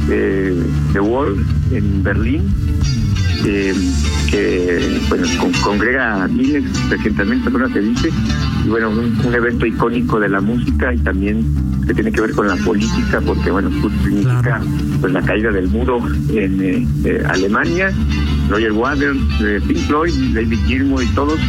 eh, 0.10 0.64
de 0.94 1.00
Wall 1.00 1.46
en 1.72 2.04
Berlín, 2.04 2.44
eh, 3.46 3.74
que 4.30 5.00
bueno, 5.10 5.28
congrega 5.64 6.24
a 6.24 6.28
miles, 6.28 6.64
300 6.90 7.28
mil 7.28 7.40
personas, 7.42 7.72
se 7.72 7.82
dice, 7.82 8.10
y 8.66 8.70
bueno, 8.70 8.90
un, 8.90 9.34
evento 9.34 9.66
icónico 9.66 10.20
de 10.20 10.30
la 10.30 10.42
música 10.42 10.94
y 10.94 10.98
también 11.00 11.46
que 11.86 11.94
tiene 11.94 12.12
que 12.12 12.22
ver 12.22 12.32
con 12.32 12.48
la 12.48 12.56
política, 12.58 13.22
porque 13.22 13.52
bueno, 13.52 13.70
significa 14.04 14.62
pues 15.00 15.14
la 15.14 15.22
caída 15.22 15.52
del 15.52 15.68
muro 15.68 16.02
en 16.30 16.62
eh, 16.62 16.88
eh, 17.04 17.24
Alemania, 17.28 17.92
Roger 18.50 18.72
Waters, 18.72 19.18
Pink 19.68 19.78
Floyd, 19.88 20.14
David 20.34 20.60
Gilmour 20.66 21.04
y 21.04 21.08
todos, 21.08 21.40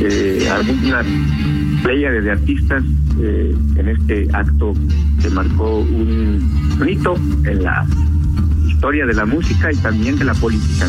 eh, 0.00 0.48
alguna 0.50 1.02
playa 1.82 2.10
de 2.10 2.30
artistas 2.30 2.82
en 3.18 3.88
este 3.88 4.28
acto 4.34 4.74
se 5.20 5.30
marcó 5.30 5.78
un, 5.80 6.76
un 6.78 6.88
hito 6.88 7.16
en 7.44 7.62
la 7.62 7.86
historia 8.76 9.06
de 9.06 9.14
la 9.14 9.24
música 9.24 9.72
y 9.72 9.76
también 9.76 10.18
de 10.18 10.24
la 10.26 10.34
política, 10.34 10.86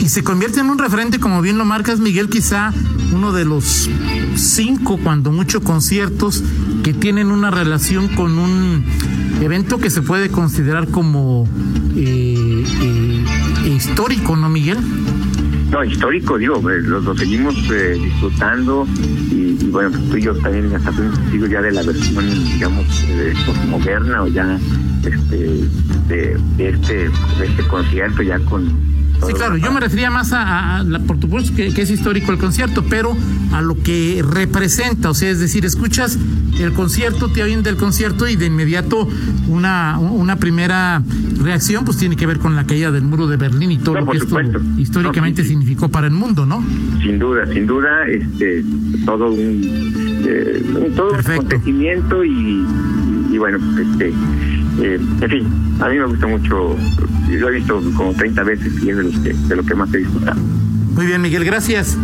Y 0.00 0.08
se 0.08 0.24
convierte 0.24 0.58
en 0.58 0.70
un 0.70 0.78
referente, 0.78 1.20
como 1.20 1.40
bien 1.40 1.56
lo 1.56 1.64
marcas, 1.64 2.00
Miguel, 2.00 2.28
quizá 2.28 2.72
uno 3.12 3.32
de 3.32 3.44
los 3.44 3.88
cinco, 4.34 4.98
cuando 5.02 5.30
mucho, 5.30 5.60
conciertos 5.60 6.42
que 6.82 6.92
tienen 6.92 7.30
una 7.30 7.52
relación 7.52 8.08
con 8.08 8.38
un 8.38 8.84
evento 9.40 9.78
que 9.78 9.88
se 9.88 10.02
puede 10.02 10.30
considerar 10.30 10.88
como 10.88 11.46
eh, 11.94 12.64
eh, 12.82 13.68
histórico, 13.68 14.36
¿no, 14.36 14.48
Miguel? 14.48 14.78
No, 15.70 15.84
histórico, 15.84 16.38
digo, 16.38 16.56
eh, 16.68 16.82
los, 16.82 17.16
seguimos 17.16 17.54
disfrutando 17.54 18.84
y, 19.30 19.54
bueno, 19.70 19.90
pues 19.90 20.10
tú 20.10 20.16
y 20.16 20.22
yo 20.22 20.34
también 20.34 20.74
hasta 20.74 20.90
digo 21.30 21.46
ya 21.46 21.62
de 21.62 21.70
la 21.70 21.84
versión, 21.84 22.28
digamos, 22.52 22.84
moderna 23.68 24.24
o 24.24 24.26
ya 24.26 24.58
este 25.08 25.36
de, 26.08 26.36
este 26.58 26.94
de 26.94 27.46
este 27.46 27.66
concierto 27.68 28.22
ya 28.22 28.38
con 28.40 28.90
Sí, 29.26 29.34
claro, 29.34 29.56
yo 29.56 29.70
me 29.70 29.80
refería 29.80 30.10
más 30.10 30.32
a, 30.32 30.82
por 31.06 31.20
supuesto 31.20 31.54
que, 31.54 31.66
es 31.66 31.90
histórico 31.90 32.32
el 32.32 32.38
concierto, 32.38 32.84
pero 32.88 33.14
a 33.52 33.60
lo 33.60 33.76
que 33.82 34.24
representa, 34.26 35.10
o 35.10 35.14
sea, 35.14 35.30
es 35.30 35.40
decir, 35.40 35.64
escuchas 35.66 36.18
el 36.58 36.72
concierto, 36.72 37.30
te 37.30 37.42
oyen 37.42 37.62
del 37.62 37.76
concierto 37.76 38.26
y 38.28 38.36
de 38.36 38.46
inmediato 38.46 39.08
una, 39.48 39.98
una 39.98 40.36
primera 40.36 41.02
reacción 41.42 41.84
pues 41.84 41.98
tiene 41.98 42.16
que 42.16 42.26
ver 42.26 42.38
con 42.38 42.56
la 42.56 42.64
caída 42.66 42.90
del 42.90 43.02
muro 43.02 43.26
de 43.26 43.36
Berlín 43.36 43.72
y 43.72 43.78
todo 43.78 44.00
lo 44.00 44.06
que 44.06 44.18
esto 44.18 44.38
históricamente 44.78 45.44
significó 45.44 45.88
para 45.88 46.06
el 46.06 46.12
mundo, 46.12 46.46
¿no? 46.46 46.64
Sin 47.02 47.18
duda, 47.18 47.46
sin 47.52 47.66
duda, 47.66 48.06
este, 48.08 48.64
todo 49.04 49.32
un, 49.32 50.22
eh, 50.26 50.92
todo 50.96 51.12
un 51.12 51.20
acontecimiento 51.20 52.24
y, 52.24 52.64
y, 53.30 53.38
bueno, 53.38 53.58
este 53.78 54.12
eh, 54.80 54.98
en 55.20 55.30
fin, 55.30 55.46
a 55.80 55.88
mí 55.88 55.98
me 55.98 56.06
gusta 56.06 56.26
mucho, 56.26 56.76
lo 57.28 57.48
he 57.48 57.52
visto 57.52 57.80
como 57.96 58.12
30 58.14 58.42
veces 58.42 58.82
y 58.82 58.90
es 58.90 58.96
de, 58.96 59.10
que, 59.22 59.34
de 59.34 59.56
lo 59.56 59.62
que 59.62 59.74
más 59.74 59.92
he 59.94 59.98
disfrutado. 59.98 60.40
Muy 60.94 61.06
bien, 61.06 61.22
Miguel, 61.22 61.44
gracias. 61.44 61.96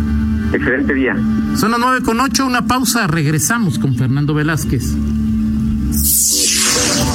Excelente 0.53 0.93
día. 0.93 1.15
Son 1.55 1.71
las 1.71 1.79
9 1.79 2.01
con 2.03 2.19
8, 2.19 2.45
una 2.45 2.65
pausa, 2.65 3.07
regresamos 3.07 3.79
con 3.79 3.95
Fernando 3.95 4.33
Velázquez. 4.33 4.95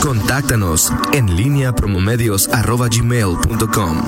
Contáctanos 0.03 0.92
en 1.12 1.37
línea 1.37 1.75
promomedios.com. 1.75 4.03